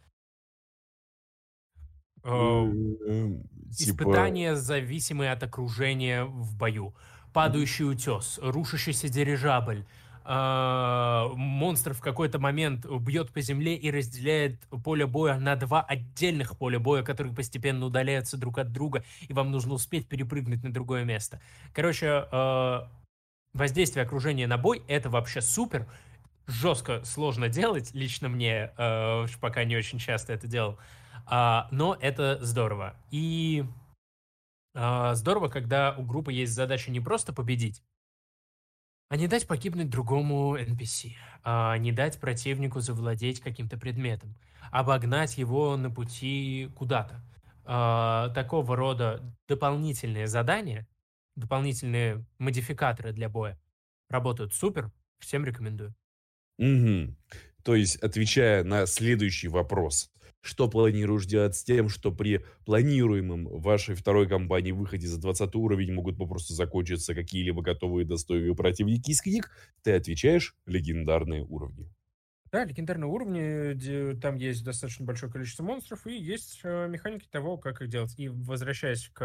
[3.70, 4.02] типа...
[4.02, 6.94] испытания, зависимые от окружения в бою
[7.32, 9.84] падающий утес, рушащийся дирижабль,
[10.24, 16.58] Uh, монстр в какой-то момент бьет по земле и разделяет поле боя на два отдельных
[16.58, 21.04] поля боя, которые постепенно удаляются друг от друга, и вам нужно успеть перепрыгнуть на другое
[21.04, 21.40] место.
[21.72, 22.86] Короче, uh,
[23.54, 25.86] воздействие окружения на бой— это вообще супер.
[26.46, 30.76] Жестко сложно делать, лично мне, uh, пока не очень часто это делал,
[31.30, 32.96] но это здорово.
[33.10, 33.64] И
[34.80, 37.82] а, здорово, когда у группы есть задача не просто победить,
[39.08, 44.36] а не дать погибнуть другому NPC, а не дать противнику завладеть каким-то предметом,
[44.70, 47.20] обогнать его на пути куда-то.
[47.64, 50.86] А, такого рода дополнительные задания,
[51.34, 53.60] дополнительные модификаторы для боя
[54.08, 55.92] работают супер, всем рекомендую.
[56.58, 57.16] Угу.
[57.64, 60.10] То есть, отвечая на следующий вопрос,
[60.40, 65.92] что планируешь делать с тем, что при планируемом вашей второй кампании выходе за 20 уровень
[65.92, 69.50] могут попросту закончиться какие-либо готовые достойные противники из книг,
[69.82, 71.90] ты отвечаешь легендарные уровни.
[72.50, 77.82] Да, легендарные уровни, там есть достаточно большое количество монстров, и есть э, механики того, как
[77.82, 78.14] их делать.
[78.18, 79.22] И возвращаясь к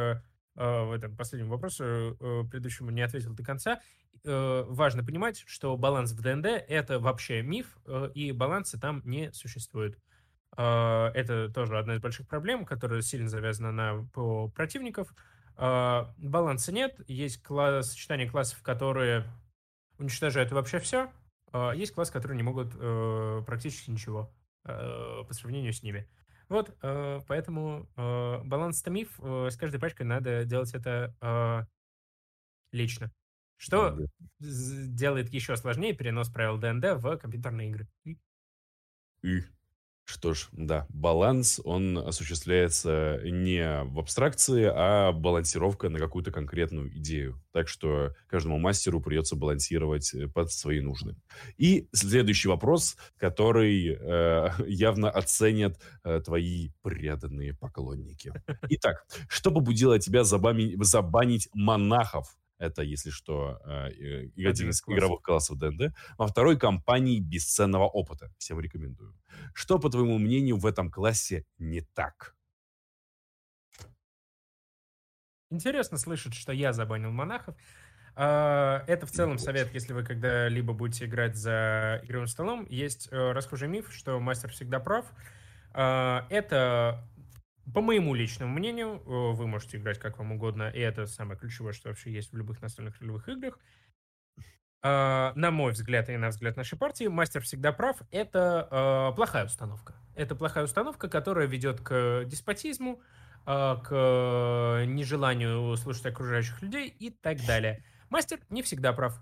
[0.55, 3.82] э, в этом последнем вопросу, э, предыдущему не ответил до конца,
[4.26, 7.78] важно понимать, что баланс в ДНД— это вообще миф,
[8.14, 9.99] и баланса там не существует.
[10.56, 15.14] А, это тоже одна из больших проблем, которая сильно завязана на ПО противников.
[15.56, 19.26] А, баланса нет, есть класс, сочетание классов, которые
[19.97, 21.12] уничтожают вообще все,
[21.51, 24.34] а, есть классы, которые не могут э, практически ничего
[24.66, 26.08] э, по сравнению с ними.
[26.49, 31.68] Вот, э, поэтому баланс-то миф, с каждой пачкой надо делать это
[32.72, 33.12] лично.
[33.58, 33.97] Что
[34.39, 37.88] делает еще сложнее перенос правил ДНД в компьютерные игры.
[39.22, 39.41] И
[40.06, 47.41] Что ж, да, баланс, он осуществляется не в абстракции, а балансировка на какую-то конкретную идею.
[47.54, 51.16] Так что каждому мастеру придется балансировать э, под свои нужды.
[51.58, 58.34] И следующий вопрос, который э, явно оценят э, твои преданные поклонники.
[58.70, 65.58] Итак, что побудило тебя забанить, забанить монахов это, если что, э, один из игровых классов
[65.58, 65.93] ДНД.
[66.18, 68.32] Во второй компании бесценного опыта.
[68.38, 69.16] Всем рекомендую.
[69.54, 72.36] Что, по твоему мнению, в этом классе не так?
[75.49, 77.56] Интересно слышать, что я забанил монахов.
[78.16, 82.66] А, это в целом совет, если вы когда-либо будете играть за игровым столом.
[82.70, 85.06] Есть э, расхожий миф, что мастер всегда прав.
[85.74, 87.08] А, это
[87.74, 91.74] по моему личному мнению, э, вы можете играть как вам угодно, и это самое ключевое,
[91.74, 93.59] что вообще есть в любых настольных ролевых играх.
[94.86, 98.01] А, на мой взгляд и на взгляд нашей партии, мастер всегда прав.
[98.11, 99.95] Это а, плохая установка.
[100.14, 103.01] Это плохая установка, которая ведет к деспотизму,
[103.45, 107.86] а, к нежеланию слушать окружающих людей и так далее.
[108.09, 109.18] Мастер не всегда прав.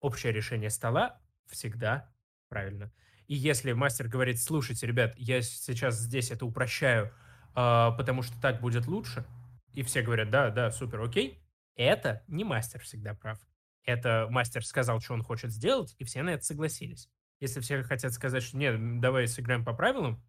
[0.00, 2.12] Общее решение стола всегда
[2.50, 2.92] правильно.
[3.26, 7.10] И если мастер говорит, слушайте, ребят, я сейчас здесь это упрощаю,
[7.56, 9.24] потому что так будет лучше,
[9.72, 11.42] и все говорят, да, да, супер, окей,
[11.74, 13.38] это не мастер всегда прав.
[13.84, 17.08] Это мастер сказал, что он хочет сделать, и все на это согласились.
[17.40, 20.22] Если все хотят сказать, что нет, давай сыграем по правилам,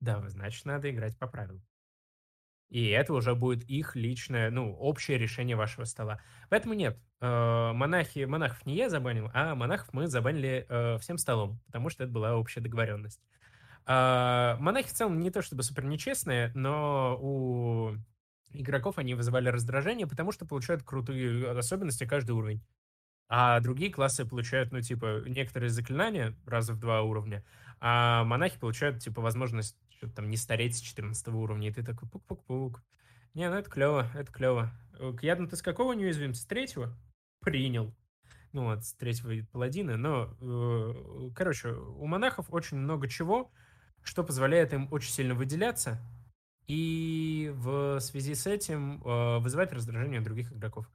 [0.00, 1.64] да, значит, надо играть по правилам.
[2.68, 6.20] И это уже будет их личное, ну, общее решение вашего стола.
[6.50, 11.60] Поэтому нет, э, монахи, монахов не я забанил, а монахов мы забанили э, всем столом,
[11.66, 13.20] потому что это была общая договоренность.
[13.92, 17.96] А, монахи в целом не то чтобы супер нечестные, но у
[18.52, 22.64] игроков они вызывали раздражение, потому что получают крутые особенности каждый уровень.
[23.28, 27.44] А другие классы получают, ну, типа, некоторые заклинания раза в два уровня,
[27.80, 32.08] а монахи получают, типа, возможность что-то там не стареть с 14 уровня, и ты такой
[32.08, 32.84] пук-пук-пук.
[33.34, 34.70] Не, ну это клево, это клево.
[35.20, 36.34] Ядно ты с какого неуязвим?
[36.34, 36.96] С третьего?
[37.40, 37.92] Принял
[38.52, 43.52] ну вот, с третьего паладина, но, э, короче, у монахов очень много чего,
[44.02, 46.00] что позволяет им очень сильно выделяться
[46.66, 50.88] и в связи с этим э, вызывать раздражение других игроков.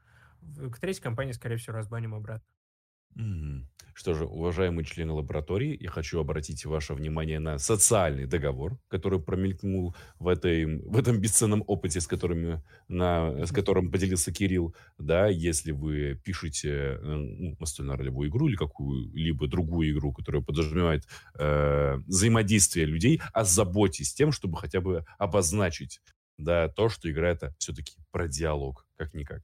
[0.71, 2.45] К третьей компании, скорее всего, разбаним обратно.
[3.95, 9.95] Что же, уважаемые члены лаборатории, я хочу обратить ваше внимание на социальный договор, который промелькнул
[10.19, 14.75] в, этой, в этом бесценном опыте, с, которыми, на, с которым поделился Кирилл.
[14.97, 21.07] Да, если вы пишете э, ну, настольно-ролевую игру или какую-либо другую игру, которая подразумевает
[21.39, 26.01] э, взаимодействие людей, озаботьтесь тем, чтобы хотя бы обозначить
[26.37, 29.41] да, то, что игра это все-таки про диалог, как-никак.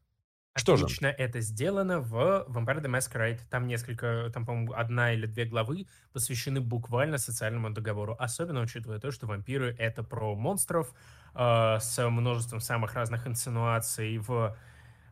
[0.56, 0.84] Что же?
[0.84, 3.40] Отлично это сделано в Vampire the Masquerade.
[3.50, 8.18] Там несколько, там, по-моему, одна или две главы посвящены буквально социальному договору.
[8.20, 10.94] Особенно учитывая то, что вампиры— это про монстров
[11.36, 14.58] э, с множеством самых разных инсинуаций в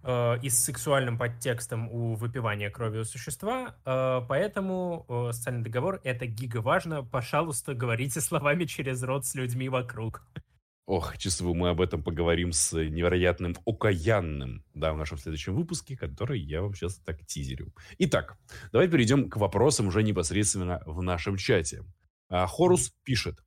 [0.04, 6.02] э, и с сексуальным подтекстом у выпивания крови у существа, э, поэтому э, социальный договор—
[6.04, 7.04] это гига важно.
[7.04, 10.22] Пожалуйста, говорите словами через рот с людьми вокруг.
[10.90, 16.40] Ох, чувствую, мы об этом поговорим с невероятным окаянным, да, в нашем следующем выпуске, который
[16.40, 17.72] я вам сейчас так тизерю.
[18.00, 18.40] Итак,
[18.72, 21.84] давай перейдем к вопросам уже непосредственно в нашем чате.
[22.28, 23.38] А, Хорус пишет.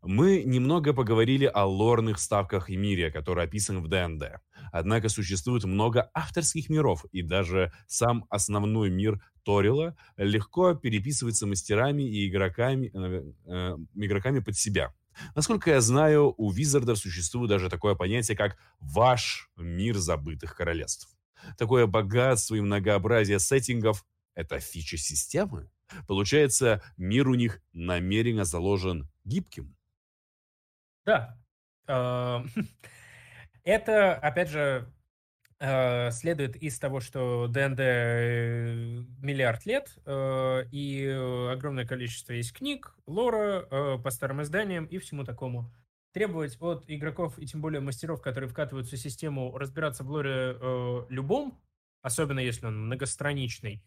[0.00, 4.40] Мы немного поговорили о лорных ставках и мире, который описан в ДНД.
[4.72, 12.26] Однако существует много авторских миров, и даже сам основной мир Торила легко переписывается мастерами и
[12.28, 14.94] игроками, э, э, игроками под себя.
[15.34, 21.08] Насколько я знаю, у Визардов существует даже такое понятие, как «ваш мир забытых королевств».
[21.56, 24.04] Такое богатство и многообразие сеттингов–
[24.34, 25.70] это фича системы.
[26.06, 29.76] Получается, мир у них намеренно заложен гибким.
[31.06, 31.40] Да.
[31.86, 32.44] А,
[33.64, 34.97] это, опять же, Э,
[35.60, 41.04] следует из того, что ДНД э, миллиард лет, э, и
[41.50, 45.72] огромное количество есть книг, лора по старым изданиям и всему такому.
[46.12, 50.56] Требовать от игроков, и тем более мастеров, которые вкатываются в систему, разбираться в лоре
[51.08, 51.60] любом,
[52.02, 53.82] особенно если он многостраничный,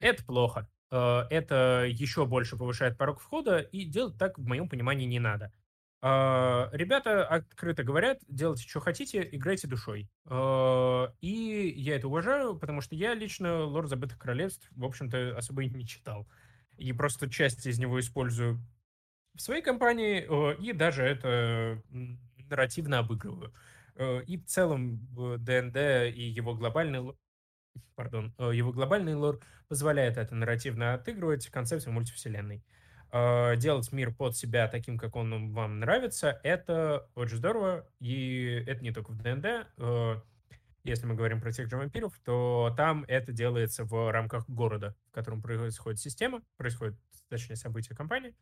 [0.00, 0.68] это плохо.
[0.90, 5.52] Это еще больше повышает порог входа, и делать так, в моем понимании, не надо.
[6.08, 10.08] А, ребята открыто говорят, делайте, что хотите, играйте душой.
[10.26, 15.64] А, и я это уважаю, потому что я лично «Лорд забытых королевств», в общем-то, особо
[15.64, 16.28] и не читал.
[16.76, 18.60] И просто часть из него использую
[19.34, 20.28] в своей компании,
[20.62, 21.82] и даже это
[22.48, 23.52] нарративно обыгрываю.
[24.28, 27.16] И в целом ДНД и его глобальный
[27.96, 32.62] пардон, его глобальный лор позволяет это нарративно отыгрывать концепцию мультивселенной.
[33.56, 38.92] Делать мир под себя таким, как он вам нравится, это очень здорово, и это не
[38.92, 39.68] только в ДНД.
[39.78, 40.20] Э,
[40.84, 45.14] если мы говорим про тех же вампиров, то там это делается в рамках города, в
[45.14, 46.96] котором происходит система, происходит,
[47.28, 48.34] точнее, события компании.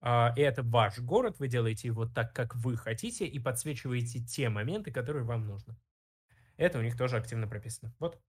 [0.00, 4.48] Э, и это ваш город, вы делаете его так, как вы хотите, и подсвечиваете те
[4.48, 5.76] моменты, которые вам нужны.
[6.56, 7.92] Это у них тоже активно прописано.
[7.98, 8.20] Вот.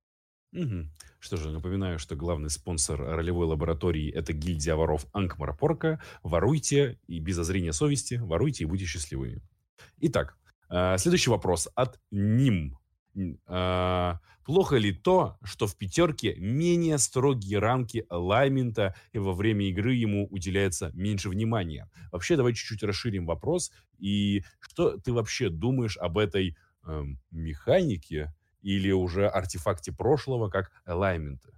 [0.53, 0.87] Угу.
[1.19, 6.01] Что же, напоминаю, что главный спонсор ролевой лаборатории– это гильдия воров Анкмарапорка.
[6.23, 9.41] Воруйте и без озрения совести, воруйте и будьте счастливыми.
[9.99, 10.37] Итак,
[10.69, 12.77] э, следующий вопрос от Ним.
[13.47, 14.13] Э,
[14.45, 20.27] плохо ли то, что в пятерке менее строгие рамки алаймента и во время игры ему
[20.27, 21.89] уделяется меньше внимания?
[22.11, 23.71] Вообще, давай чуть-чуть расширим вопрос.
[23.97, 28.33] И что ты вообще думаешь об этой э, механике,
[28.65, 31.53] или уже артефакте прошлого, как элайменты.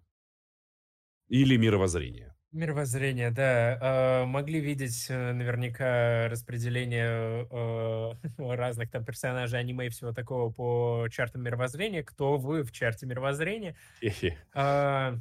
[1.30, 2.36] Или мировоззрение.
[2.52, 4.22] Мировоззрение, да.
[4.22, 8.12] Э, могли видеть э, наверняка распределение э,
[8.56, 12.04] разных там персонажей аниме и всего такого по чартам мировоззрения.
[12.04, 13.78] Кто вы в чарте мировоззрения?
[14.54, 15.18] Э,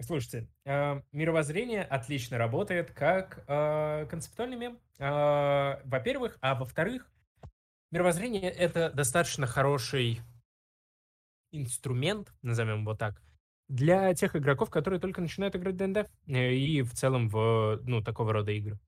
[0.00, 4.78] слушайте, мировоззрение отлично работает как концептуальный мем.
[4.98, 7.08] Во-первых, а во-вторых,
[7.92, 10.20] мировоззрение это достаточно хороший
[11.52, 13.22] инструмент, назовем его так,
[13.68, 18.32] для тех игроков, которые только начинают играть ДНД э, и в целом в ну, такого
[18.32, 18.78] рода игры.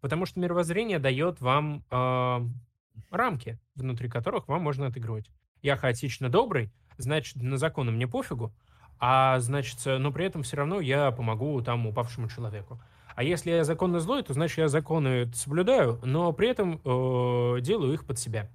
[0.00, 2.40] Потому что мировоззрение дает вам э,
[3.10, 5.30] рамки, внутри которых вам можно отыгрывать.
[5.60, 8.54] Я хаотично добрый, значит, на законы мне пофигу,
[8.98, 12.80] а значит, но при этом все равно я помогу там упавшему человеку.
[13.14, 17.92] А если я законно злой, то значит я законы соблюдаю, но при этом э, делаю
[17.92, 18.48] их под себя.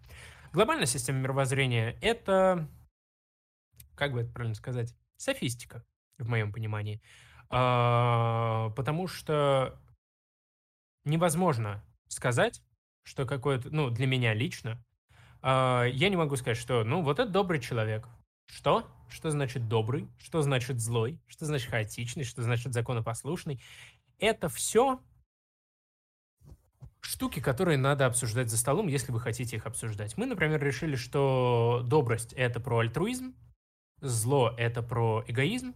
[0.53, 2.67] Глобальная система мировоззрения— это
[3.95, 5.83] как бы это правильно сказать, софистика,
[6.17, 7.01] в моем понимании.
[7.49, 9.79] А, потому что
[11.03, 12.61] невозможно сказать,
[13.03, 14.83] что какое-то, ну, для меня лично,
[15.41, 18.07] а, я не могу сказать, что, ну, вот это добрый человек.
[18.47, 18.87] Что?
[19.09, 20.09] Что значит добрый?
[20.17, 21.19] Что значит злой?
[21.27, 22.23] Что значит хаотичный?
[22.23, 23.61] Что значит законопослушный?
[24.19, 24.99] Это все
[27.01, 30.17] штуки, которые надо обсуждать за столом, если вы хотите их обсуждать.
[30.17, 33.35] Мы, например, решили, что добрость— это про альтруизм,
[34.05, 35.73] Зло— это про эгоизм,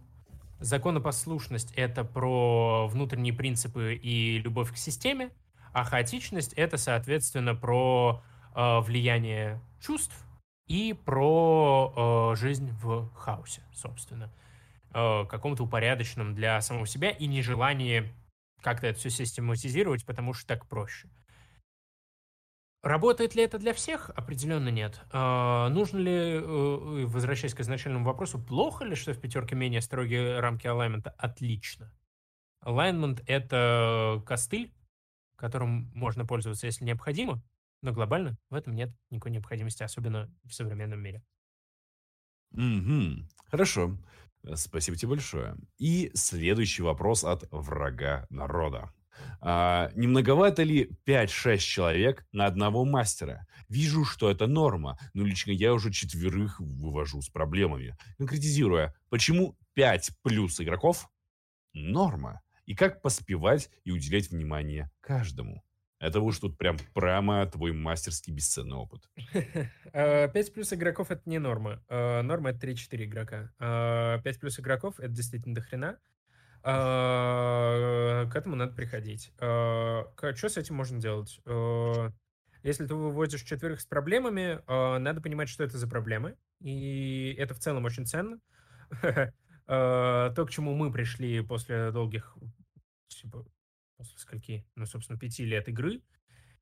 [0.60, 5.30] законопослушность— это про внутренние принципы и любовь к системе,
[5.72, 8.22] а хаотичность— это, соответственно, про
[8.54, 10.14] э, влияние чувств
[10.68, 14.32] и про э, жизнь в хаосе, собственно.
[14.94, 18.14] Э, каком-то упорядоченном для самого себя и нежелание
[18.62, 21.08] как-то это все систематизировать, потому что так проще.
[22.82, 24.10] Работает ли это для всех?
[24.10, 25.00] Определенно нет.
[25.10, 30.40] А, нужно ли, э, возвращаясь к изначальному вопросу, плохо ли, что в пятерке менее строгие
[30.40, 31.10] рамки алаймента?
[31.18, 31.92] Отлично.
[32.64, 34.72] Alignment— это костыль,
[35.36, 37.42] которым можно пользоваться, если необходимо,
[37.82, 41.22] но глобально в этом нет никакой необходимости, особенно в современном мире.
[42.52, 43.26] Угу.
[43.50, 43.96] Хорошо.
[44.54, 45.56] Спасибо тебе большое.
[45.78, 48.90] И следующий вопрос от врага народа.
[49.40, 53.46] А, не многовато ли 5-6 человек на одного мастера?
[53.68, 57.96] Вижу, что это норма, но лично я уже четверых вывожу с проблемами.
[58.18, 61.08] Конкретизируя, почему 5 плюс игроков–
[61.72, 62.40] норма?
[62.66, 65.64] И как поспевать и уделять внимание каждому?
[66.00, 69.02] Это уж тут прям прямо твой мастерский бесценный опыт.
[69.32, 71.84] 5 а, плюс игроков— это не норма.
[71.88, 73.52] А, норма— это 3-4 игрока.
[73.58, 75.98] 5 а, плюс игроков— это действительно дохрена.
[76.62, 79.32] А, к этому надо приходить.
[79.38, 80.04] А,
[80.34, 81.40] что с этим можно делать?
[81.46, 82.10] А,
[82.62, 84.60] если ты выводишь четверых с проблемами,
[84.98, 86.36] надо понимать, что это за проблемы.
[86.60, 88.38] И это в целом очень ценно.
[89.66, 92.36] То, к чему мы пришли после долгих,
[93.08, 93.46] типа,
[93.96, 96.02] после скольки, ну, собственно, пяти лет игры,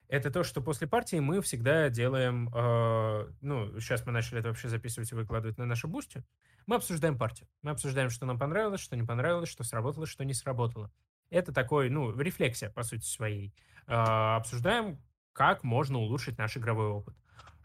[0.09, 4.69] это то, что после партии мы всегда делаем, э, ну, сейчас мы начали это вообще
[4.69, 6.25] записывать и выкладывать на нашу бусте,
[6.67, 7.49] мы обсуждаем партию.
[7.63, 10.91] Мы обсуждаем, что нам понравилось, что не понравилось, что сработало, что не сработало.
[11.31, 13.55] Это такой, ну, рефлексия, по сути своей.
[13.87, 14.99] Э, обсуждаем,
[15.33, 17.15] как можно улучшить наш игровой опыт.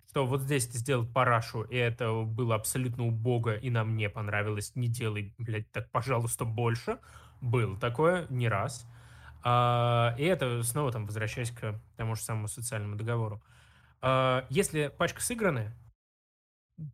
[0.10, 4.74] Что вот здесь ты сделал парашу, и это было абсолютно убого, и нам не понравилось,
[4.76, 7.00] не делай, блядь, так, пожалуйста, больше.
[7.42, 8.86] Был такое не раз.
[9.44, 13.44] А, и это снова там возвращаясь к тому же самому социальному договору.
[14.02, 15.78] А, если пачка сыгранная,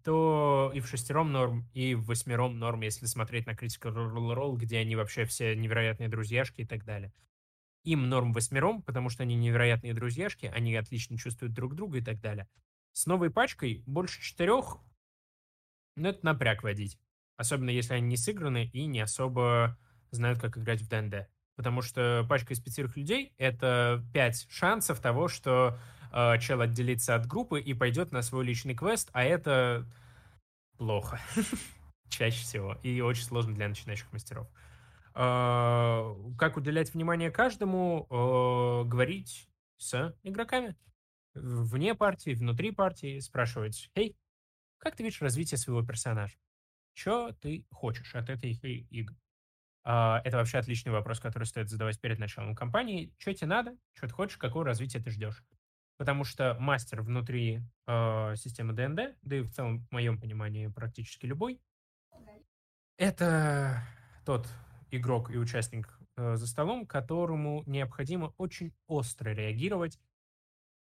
[0.03, 3.93] то и в шестером норм, и в восьмером норм, если смотреть на Critical
[4.33, 7.13] Role, где они вообще все невероятные друзьяшки и так далее.
[7.83, 12.19] Им норм восьмером, потому что они невероятные друзьяшки, они отлично чувствуют друг друга и так
[12.19, 12.47] далее.
[12.91, 14.79] С новой пачкой больше четырех,
[15.95, 16.99] ну, это напряг водить.
[17.37, 19.77] Особенно если они не сыграны и не особо
[20.11, 21.29] знают, как играть в ДНД.
[21.59, 25.77] Потому что пачка из пятерых людей— это пять шансов того, что
[26.13, 29.85] э, чел отделится от группы и пойдет на свой личный квест, а это
[30.77, 31.19] плохо.
[32.07, 32.77] Чаще всего.
[32.81, 34.47] И очень сложно для начинающих мастеров.
[35.15, 38.07] Э, как уделять внимание каждому?
[38.09, 39.49] Э, говорить
[39.79, 40.77] с игроками.
[41.33, 43.19] Вне партии, внутри партии.
[43.19, 44.15] Спрашивать, «Эй,
[44.77, 46.37] как ты видишь развитие своего персонажа?
[46.93, 48.53] Что ты хочешь от этой
[48.91, 49.17] игры?
[49.91, 53.11] А, это вообще отличный вопрос, который стоит задавать перед началом кампании.
[53.17, 55.43] Что тебе надо, что ты хочешь, какое развитие ты ждешь?
[55.97, 61.25] Потому что мастер внутри э, системы ДНД, да и в целом, в моем понимании, практически
[61.25, 61.59] любой,
[62.97, 63.81] это
[64.27, 64.47] тот
[64.91, 69.99] игрок и участник э, за столом, которому необходимо очень остро реагировать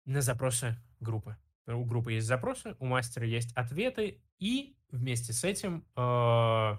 [0.06, 1.36] на запросы группы.
[1.68, 6.78] У группы есть запросы, у мастера есть ответы, и вместе с этим э,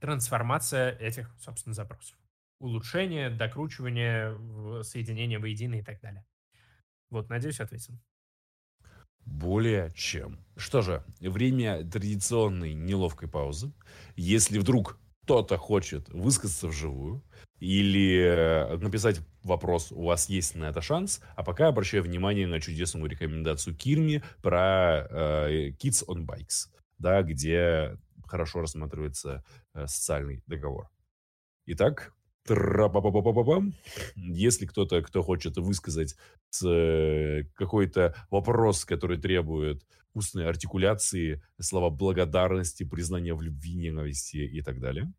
[0.00, 2.16] трансформация этих, собственно, запросов.
[2.60, 6.24] Улучшение, докручивание, соединение воедино и так далее.
[7.10, 7.98] Вот, надеюсь, ответил.
[9.24, 10.44] Более чем.
[10.56, 13.72] Что же, время традиционной неловкой паузы.
[14.16, 17.22] Если вдруг кто-то хочет высказаться вживую
[17.58, 22.60] или э, написать вопрос, у вас есть на это шанс, а пока обращаю внимание на
[22.60, 27.98] чудесную рекомендацию Кирми про э, Kids on Bikes, да, где
[28.28, 29.44] хорошо рассматривается
[29.74, 30.88] э, социальный договор.
[31.66, 32.14] Итак,
[34.16, 36.16] если кто-то, кто хочет высказать
[36.64, 39.84] э, какой-то вопрос, который требует
[40.14, 45.12] устной артикуляции, слова благодарности, признания в любви, ненависти и так далее.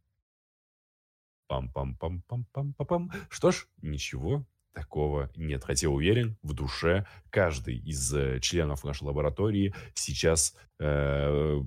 [1.50, 3.12] Пам-пам-пам-пам-пам-пам.
[3.30, 5.64] Что ж, ничего такого нет.
[5.64, 11.60] Хотя уверен, в душе каждый из э, членов нашей лаборатории сейчас э,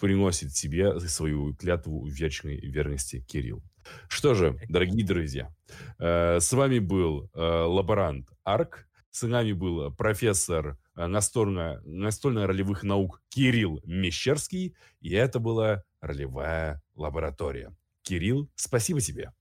[0.00, 3.62] приносит себе свою клятву вечной верности Кирилл.
[4.08, 5.54] Что же, дорогие друзья,
[5.98, 13.22] э, с вами был э, лаборант Арк, с нами был профессор э, настольно, настольно-ролевых наук
[13.28, 17.74] Кирилл Мещерский, и это была ролевая лаборатория.
[18.02, 19.32] Кирилл, спасибо тебе.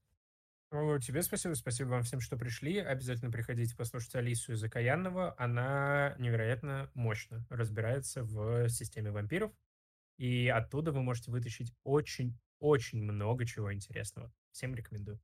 [0.71, 2.77] Тебе спасибо, спасибо вам всем, что пришли.
[2.77, 5.33] Обязательно приходите послушать Алису из Окаянного.
[5.39, 9.51] Она невероятно мощно разбирается в системе вампиров.
[10.19, 14.31] И оттуда вы можете вытащить очень-очень много чего интересного.
[14.51, 15.19] Всем рекомендую.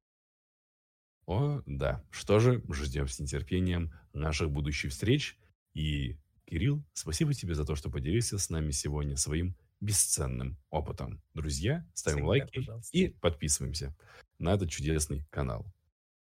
[1.26, 2.02] О, да.
[2.12, 5.38] Что же, ждем с нетерпением наших будущих встреч.
[5.74, 11.22] И, Кирилл, спасибо тебе за то, что поделился с нами сегодня своим бесценным опытом.
[11.34, 12.98] Друзья, ставим Всегда, лайки пожалуйста.
[12.98, 13.94] и подписываемся
[14.40, 15.66] на этот чудесный канал.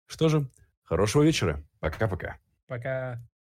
[0.07, 0.49] Что же,
[0.83, 1.61] хорошего вечера.
[1.79, 2.39] Пока-пока.
[2.67, 3.15] Пока.
[3.15, 3.17] -пока.
[3.17, 3.30] Пока.